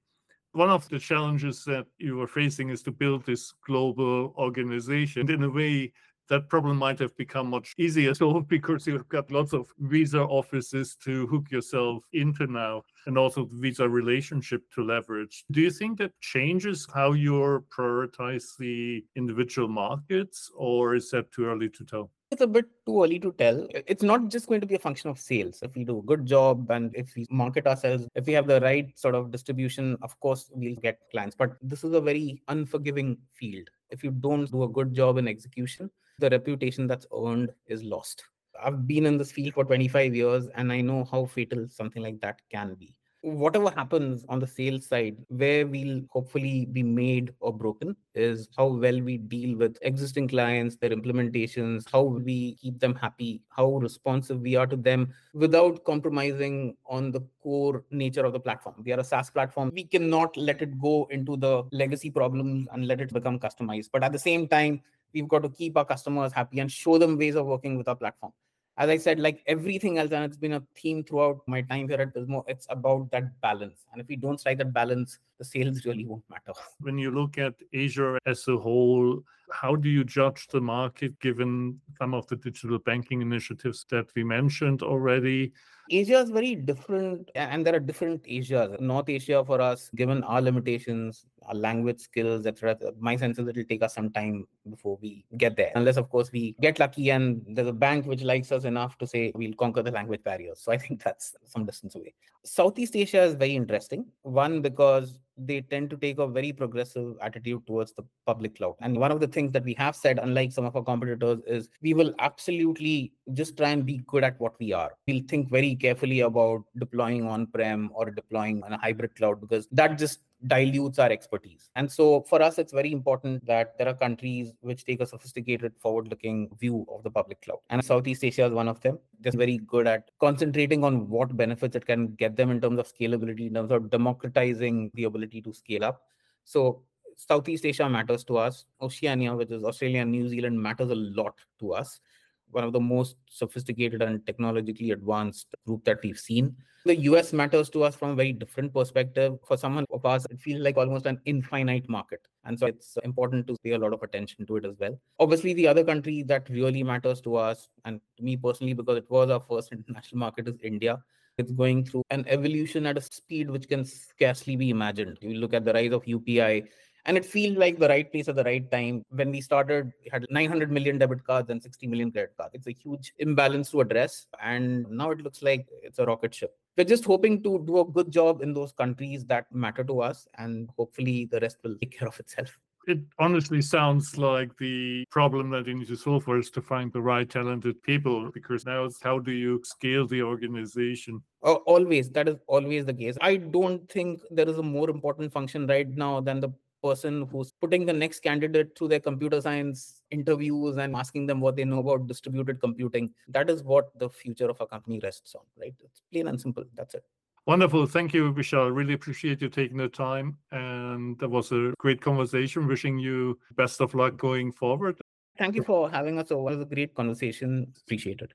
One 0.53 0.71
of 0.71 0.89
the 0.89 0.99
challenges 0.99 1.63
that 1.65 1.85
you 1.99 2.19
are 2.23 2.27
facing 2.27 2.71
is 2.71 2.83
to 2.85 2.91
build 2.91 3.27
this 3.27 3.53
global 3.67 4.33
organization. 4.39 5.21
And 5.21 5.31
in 5.31 5.43
a 5.43 5.51
way, 5.51 5.93
that 6.29 6.49
problem 6.49 6.77
might 6.77 6.99
have 6.99 7.17
become 7.17 7.49
much 7.49 7.75
easier 7.79 8.15
so 8.15 8.41
because 8.49 8.87
you've 8.87 9.09
got 9.09 9.31
lots 9.31 9.53
of 9.53 9.73
visa 9.79 10.21
offices 10.21 10.97
to 10.97 11.27
hook 11.27 11.51
yourself 11.51 12.05
into 12.13 12.47
now 12.47 12.83
and 13.07 13.19
also 13.19 13.49
visa 13.53 13.89
relationship 13.89 14.63
to 14.71 14.83
leverage 14.83 15.45
do 15.51 15.61
you 15.61 15.71
think 15.71 15.99
that 15.99 16.13
changes 16.21 16.87
how 16.95 17.13
you 17.13 17.65
prioritize 17.77 18.57
the 18.59 19.05
individual 19.17 19.69
markets 19.69 20.51
or 20.57 20.95
is 20.95 21.11
that 21.11 21.31
too 21.33 21.47
early 21.47 21.69
to 21.69 21.85
tell 21.85 22.11
it's 22.31 22.43
a 22.43 22.47
bit 22.47 22.67
too 22.87 23.03
early 23.03 23.19
to 23.21 23.33
tell. 23.33 23.67
It's 23.71 24.03
not 24.03 24.29
just 24.29 24.49
going 24.49 24.61
to 24.61 24.67
be 24.67 24.75
a 24.75 24.79
function 24.79 25.09
of 25.09 25.19
sales. 25.19 25.61
If 25.63 25.75
we 25.75 25.85
do 25.85 25.99
a 25.99 26.03
good 26.03 26.27
job 26.27 26.71
and 26.71 26.95
if 26.95 27.15
we 27.17 27.27
market 27.31 27.67
ourselves, 27.67 28.07
if 28.15 28.27
we 28.27 28.35
have 28.35 28.47
the 28.47 28.61
right 28.61 28.97
sort 28.99 29.15
of 29.15 29.31
distribution, 29.31 29.97
of 30.03 30.19
course, 30.21 30.51
we'll 30.53 30.77
get 30.77 30.99
clients. 31.11 31.35
But 31.37 31.57
this 31.63 31.85
is 31.85 31.95
a 31.95 32.01
very 32.01 32.43
unforgiving 32.49 33.17
field. 33.33 33.71
If 33.91 34.05
you 34.05 34.11
don't 34.11 34.51
do 34.51 34.65
a 34.65 34.69
good 34.69 34.93
job 34.93 35.17
in 35.17 35.27
execution, 35.27 35.91
the 36.19 36.31
reputation 36.31 36.87
that's 36.87 37.07
earned 37.15 37.51
is 37.67 37.83
lost. 37.83 38.25
I've 38.63 38.87
been 38.87 39.07
in 39.07 39.19
this 39.19 39.31
field 39.31 39.55
for 39.55 39.65
25 39.65 40.15
years 40.15 40.49
and 40.55 40.73
I 40.73 40.81
know 40.81 41.05
how 41.11 41.27
fatal 41.27 41.67
something 41.71 42.03
like 42.03 42.21
that 42.21 42.41
can 42.51 42.75
be. 42.75 42.95
Whatever 43.23 43.71
happens 43.71 44.25
on 44.29 44.39
the 44.39 44.47
sales 44.47 44.87
side, 44.87 45.17
where 45.29 45.67
we'll 45.67 46.03
hopefully 46.09 46.67
be 46.67 46.85
made 46.85 47.33
or 47.41 47.53
broken 47.53 47.97
is 48.15 48.49
how 48.57 48.67
well 48.67 49.01
we 49.01 49.19
deal 49.19 49.57
with 49.57 49.77
existing 49.83 50.29
clients, 50.29 50.77
their 50.77 50.91
implementations, 50.91 51.85
how 51.91 52.03
we 52.03 52.55
keep 52.55 52.79
them 52.79 52.95
happy, 52.95 53.43
how 53.49 53.77
responsive 53.79 54.41
we 54.41 54.55
are 54.55 54.69
to 54.69 54.77
them 54.77 55.13
without 55.35 55.85
compromising 55.85 56.77
on 56.87 57.11
the 57.11 57.21
core 57.43 57.85
nature 57.91 58.25
of 58.25 58.33
the 58.33 58.41
platform. 58.41 58.77
We 58.85 58.93
are 58.93 59.01
a 59.01 59.05
SaaS 59.05 59.31
platform. 59.31 59.73
We 59.75 59.85
cannot 59.85 60.37
let 60.37 60.63
it 60.63 60.81
go 60.81 61.09
into 61.11 61.37
the 61.37 61.65
legacy 61.73 62.11
problems 62.11 62.69
and 62.73 62.87
let 62.87 63.01
it 63.01 63.13
become 63.13 63.41
customized. 63.41 63.91
But 63.93 64.05
at 64.05 64.13
the 64.13 64.19
same 64.19 64.47
time, 64.47 64.81
we've 65.13 65.29
got 65.29 65.43
to 65.43 65.49
keep 65.49 65.77
our 65.77 65.85
customers 65.85 66.33
happy 66.33 66.61
and 66.61 66.71
show 66.71 66.99
them 66.99 67.17
ways 67.17 67.35
of 67.35 67.47
working 67.47 67.77
with 67.77 67.89
our 67.89 67.97
platform. 67.97 68.33
As 68.77 68.89
i 68.91 68.97
said 68.97 69.19
like 69.19 69.43
everything 69.49 69.99
else 69.99 70.13
and 70.13 70.25
it's 70.25 70.37
been 70.37 70.53
a 70.53 70.63
theme 70.77 71.03
throughout 71.03 71.41
my 71.49 71.63
time 71.63 71.89
here 71.89 72.01
at 72.01 72.15
Pismo, 72.15 72.45
it's 72.47 72.67
about 72.71 73.11
that 73.11 73.41
balance. 73.41 73.87
And 73.93 74.01
if 74.01 74.07
we 74.07 74.15
don't 74.15 74.39
strike 74.39 74.59
that 74.59 74.73
balance 74.73 75.19
the 75.39 75.45
sales 75.45 75.85
really 75.85 76.05
won't 76.05 76.23
matter. 76.31 76.53
When 76.81 76.97
you 76.97 77.11
look 77.11 77.39
at 77.39 77.55
asia 77.73 78.19
as 78.25 78.47
a 78.47 78.57
whole 78.57 79.21
how 79.51 79.75
do 79.77 79.89
you 79.89 80.05
judge 80.05 80.47
the 80.49 80.61
market 80.61 81.19
given 81.21 81.81
some 81.99 82.15
of 82.15 82.27
the 82.27 82.37
digital 82.37 82.79
banking 82.79 83.23
initiatives 83.23 83.85
that 83.91 84.07
we 84.15 84.25
mentioned 84.25 84.83
already? 84.83 85.53
Asia 85.91 86.19
is 86.19 86.31
very 86.31 86.55
different, 86.55 87.31
and 87.35 87.67
there 87.67 87.75
are 87.75 87.81
different 87.81 88.23
Asias. 88.29 88.79
North 88.81 89.09
Asia, 89.09 89.43
for 89.45 89.61
us, 89.61 89.91
given 89.95 90.23
our 90.25 90.43
limitations, 90.43 91.25
language 91.55 92.01
skills, 92.01 92.47
etc., 92.47 92.77
my 92.99 93.17
sense 93.17 93.39
is 93.39 93.49
it'll 93.49 93.65
take 93.65 93.83
us 93.83 93.95
some 93.95 94.11
time 94.11 94.47
before 94.69 94.99
we 95.01 95.25
get 95.37 95.57
there. 95.57 95.73
Unless, 95.75 95.97
of 95.97 96.09
course, 96.11 96.31
we 96.33 96.55
get 96.61 96.79
lucky 96.79 97.11
and 97.11 97.43
there's 97.49 97.69
a 97.69 97.73
bank 97.73 98.07
which 98.07 98.23
likes 98.23 98.53
us 98.53 98.65
enough 98.65 98.99
to 98.99 99.07
say 99.07 99.33
we'll 99.35 99.55
conquer 99.55 99.83
the 99.83 99.91
language 99.91 100.23
barriers. 100.25 100.61
So 100.61 100.73
I 100.73 100.79
think 100.79 101.03
that's 101.03 101.37
some 101.45 101.65
distance 101.65 101.95
away. 101.95 102.15
Southeast 102.45 102.97
Asia 102.97 103.23
is 103.23 103.35
very 103.35 103.55
interesting. 103.55 104.07
One, 104.23 104.63
because 104.63 105.19
they 105.39 105.61
tend 105.61 105.91
to 105.91 105.97
take 105.97 106.19
a 106.19 106.27
very 106.27 106.53
progressive 106.53 107.17
attitude 107.23 107.67
towards 107.67 107.93
the 107.93 108.03
public 108.27 108.57
cloud. 108.57 108.75
And 108.81 108.97
one 108.97 109.13
of 109.13 109.21
the 109.21 109.27
things 109.27 109.53
that 109.53 109.65
we 109.65 109.75
have 109.75 109.95
said, 109.95 110.19
unlike 110.21 110.53
some 110.53 110.65
of 110.65 110.75
our 110.75 110.83
competitors, 110.83 111.41
is 111.47 111.69
we 111.81 111.95
will 111.95 112.15
absolutely 112.19 113.13
just 113.35 113.57
try 113.57 113.71
and 113.71 113.87
be 113.87 113.99
good 114.07 114.25
at 114.25 114.39
what 114.41 114.59
we 114.59 114.73
are. 114.73 114.93
We'll 115.07 115.23
think 115.29 115.51
very 115.51 115.77
carefully 115.77 116.21
about 116.21 116.65
deploying 116.79 117.27
on 117.27 117.47
prem 117.47 117.91
or 117.95 118.11
deploying 118.11 118.63
on 118.65 118.73
a 118.73 118.79
hybrid 118.79 119.15
cloud 119.15 119.41
because 119.41 119.69
that 119.73 119.99
just 119.99 120.21
dilutes 120.47 120.99
our 120.99 121.11
expertise. 121.11 121.71
And 121.75 121.91
so 121.91 122.23
for 122.23 122.41
us, 122.41 122.59
it's 122.59 122.73
very 122.73 122.93
important 122.93 123.45
that 123.47 123.77
there 123.77 123.89
are 123.89 123.95
countries 123.95 124.53
which 124.61 124.85
take 124.85 125.01
a 125.01 125.07
sophisticated, 125.07 125.73
forward 125.81 126.09
looking 126.09 126.49
view 126.59 126.87
of 126.89 127.03
the 127.03 127.11
public 127.11 127.43
cloud. 127.43 127.59
And 127.71 127.85
Southeast 127.85 128.25
Asia 128.25 128.47
is 128.47 128.53
one 128.53 128.69
of 128.69 128.81
them. 128.81 128.99
They're 129.21 129.33
very 129.33 129.59
good 129.59 129.87
at 129.87 130.11
concentrating 130.21 130.85
on 130.85 131.09
what 131.09 131.37
benefits 131.37 131.75
it 131.75 131.87
can 131.87 132.15
get 132.15 132.37
them 132.37 132.51
in 132.51 132.61
terms 132.61 132.79
of 132.79 132.87
scalability, 132.87 133.49
in 133.49 133.55
terms 133.55 133.73
of 133.73 133.91
democratizing 133.91 134.93
the 134.95 135.05
ability 135.05 135.43
to 135.43 135.53
scale 135.53 135.85
up. 135.85 136.03
So 136.45 136.83
Southeast 137.17 137.67
Asia 137.67 137.89
matters 137.89 138.23
to 138.25 138.39
us. 138.39 138.67
Oceania, 138.81 139.35
which 139.35 139.51
is 139.51 139.65
Australia 139.65 140.03
and 140.03 140.13
New 140.13 140.29
Zealand, 140.29 140.63
matters 140.63 140.91
a 140.91 140.95
lot 140.95 141.35
to 141.59 141.73
us 141.73 142.01
one 142.51 142.65
of 142.65 142.73
the 142.73 142.81
most 142.81 143.17
sophisticated 143.29 144.03
and 144.03 144.25
technologically 144.27 144.91
advanced 144.91 145.47
group 145.67 145.85
that 145.85 145.99
we've 146.03 146.19
seen. 146.19 146.55
The 146.85 146.97
US 146.97 147.33
matters 147.33 147.69
to 147.71 147.83
us 147.83 147.95
from 147.95 148.11
a 148.11 148.15
very 148.15 148.33
different 148.33 148.73
perspective. 148.73 149.39
For 149.47 149.57
someone 149.57 149.85
of 149.93 150.07
us, 150.07 150.27
it 150.31 150.41
feels 150.41 150.61
like 150.61 150.77
almost 150.77 151.07
an 151.07 151.21
infinite 151.25 151.89
market. 151.89 152.21
And 152.45 152.59
so 152.59 152.67
it's 152.67 152.97
important 153.05 153.47
to 153.49 153.57
pay 153.63 153.73
a 153.73 153.79
lot 153.79 153.93
of 153.93 154.03
attention 154.03 154.47
to 154.47 154.57
it 154.57 154.65
as 154.65 154.75
well. 154.79 154.99
Obviously, 155.19 155.53
the 155.55 155.69
other 155.69 155.85
country 155.85 156.23
that 156.23 156.49
really 156.49 156.83
matters 156.83 157.21
to 157.23 157.37
us, 157.37 157.69
and 157.85 158.01
to 158.17 158.23
me 158.23 158.37
personally, 158.37 158.73
because 158.73 158.97
it 158.97 159.11
was 159.11 159.29
our 159.29 159.41
first 159.41 159.73
international 159.73 160.21
market, 160.21 160.49
is 160.49 160.55
India. 160.63 160.99
It's 161.37 161.53
going 161.53 161.85
through 161.85 162.03
an 162.11 162.25
evolution 162.27 162.87
at 162.87 162.99
a 162.99 163.01
speed 163.01 163.51
which 163.51 163.69
can 163.69 163.85
scarcely 163.85 164.57
be 164.57 164.71
imagined. 164.71 165.19
You 165.21 165.35
look 165.35 165.55
at 165.55 165.65
the 165.65 165.73
rise 165.73 165.93
of 165.93 166.05
UPI, 166.05 166.67
and 167.07 167.17
it 167.17 167.25
feels 167.25 167.57
like 167.57 167.79
the 167.79 167.89
right 167.89 168.11
place 168.11 168.29
at 168.29 168.37
the 168.37 168.45
right 168.45 168.71
time. 168.71 169.05
When 169.11 169.31
we 169.31 169.41
started, 169.41 169.93
we 170.05 170.11
had 170.11 170.27
900 170.31 170.71
million 170.71 170.99
debit 170.99 171.25
cards 171.25 171.51
and 171.51 171.63
60 171.63 171.87
million 171.87 172.13
credit 172.13 172.35
cards. 172.37 172.55
It's 172.55 172.67
a 172.67 172.73
huge 172.73 173.13
imbalance 173.19 173.71
to 173.71 173.81
address. 173.81 174.27
And 174.43 174.89
now 174.91 175.11
it 175.11 175.21
looks 175.23 175.43
like 175.43 175.67
it's 175.83 175.99
a 175.99 176.05
rocket 176.05 176.35
ship. 176.35 176.57
We're 176.77 176.85
just 176.85 177.05
hoping 177.05 177.43
to 177.43 177.65
do 177.67 177.81
a 177.81 177.85
good 177.85 178.11
job 178.11 178.43
in 178.43 178.53
those 178.53 178.73
countries 178.73 179.25
that 179.27 179.53
matter 179.53 179.83
to 179.85 180.01
us, 180.01 180.29
and 180.37 180.71
hopefully 180.77 181.29
the 181.31 181.41
rest 181.41 181.59
will 181.65 181.77
take 181.77 181.99
care 181.99 182.09
of 182.09 182.21
itself 182.21 182.57
it 182.89 183.01
honestly 183.19 183.61
sounds 183.61 184.17
like 184.17 184.57
the 184.57 185.05
problem 185.11 185.51
that 185.51 185.67
you 185.67 185.75
need 185.75 185.89
to 185.89 185.97
solve 185.97 186.25
for 186.25 186.39
is 186.39 186.51
to 186.51 186.63
find 186.63 186.93
the 186.93 187.01
right 187.01 187.29
talented 187.29 187.81
people 187.83 188.31
because 188.33 188.65
now 188.65 188.85
it's 188.85 189.03
how 189.03 189.19
do 189.19 189.31
you 189.31 189.61
scale 189.63 190.07
the 190.07 190.23
organization 190.23 191.23
oh, 191.43 191.57
always 191.67 192.11
that 192.11 192.29
is 192.29 192.37
always 192.47 192.87
the 192.87 192.95
case 192.95 193.17
i 193.21 193.37
don't 193.37 193.91
think 193.91 194.21
there 194.31 194.49
is 194.49 194.59
a 194.59 194.63
more 194.63 194.89
important 194.89 195.33
function 195.33 195.67
right 195.67 195.89
now 195.91 196.21
than 196.21 196.41
the 196.41 196.49
person 196.83 197.27
who's 197.31 197.53
putting 197.61 197.87
the 197.87 197.93
next 197.93 198.21
candidate 198.21 198.77
through 198.77 198.89
their 198.89 199.01
computer 199.01 199.41
science 199.41 200.03
interviews 200.11 200.77
and 200.77 200.95
asking 200.95 201.27
them 201.27 201.41
what 201.41 201.57
they 201.57 201.65
know 201.65 201.81
about 201.81 202.07
distributed 202.07 202.61
computing. 202.61 203.11
That 203.29 203.51
is 203.51 203.63
what 203.63 203.99
the 203.99 204.09
future 204.09 204.49
of 204.49 204.61
a 204.61 204.67
company 204.67 205.01
rests 205.03 205.35
on, 205.35 205.43
right? 205.59 205.75
It's 205.85 206.03
plain 206.13 206.29
and 206.29 206.41
simple. 206.41 206.65
That's 206.75 206.95
it. 206.95 207.05
Wonderful. 207.47 207.87
Thank 207.87 208.13
you, 208.13 208.33
Vishal. 208.33 208.75
Really 208.75 208.93
appreciate 208.93 209.41
you 209.41 209.49
taking 209.49 209.79
the 209.79 209.89
time. 209.89 210.37
And 210.53 211.19
that 211.19 211.31
was 211.31 211.51
a 211.51 211.73
great 211.79 212.01
conversation. 212.01 212.67
Wishing 212.67 212.99
you 212.99 213.39
best 213.57 213.81
of 213.81 213.95
luck 213.95 214.19
going 214.19 214.53
forward. 214.53 214.99
Thank 215.39 215.55
you 215.55 215.63
for 215.63 215.91
having 215.91 216.19
us 216.19 216.31
over. 216.31 216.51
It 216.53 216.57
was 216.57 216.67
a 216.67 216.75
great 216.75 216.95
conversation. 216.95 217.73
Appreciate 217.87 218.21
it. 218.21 218.33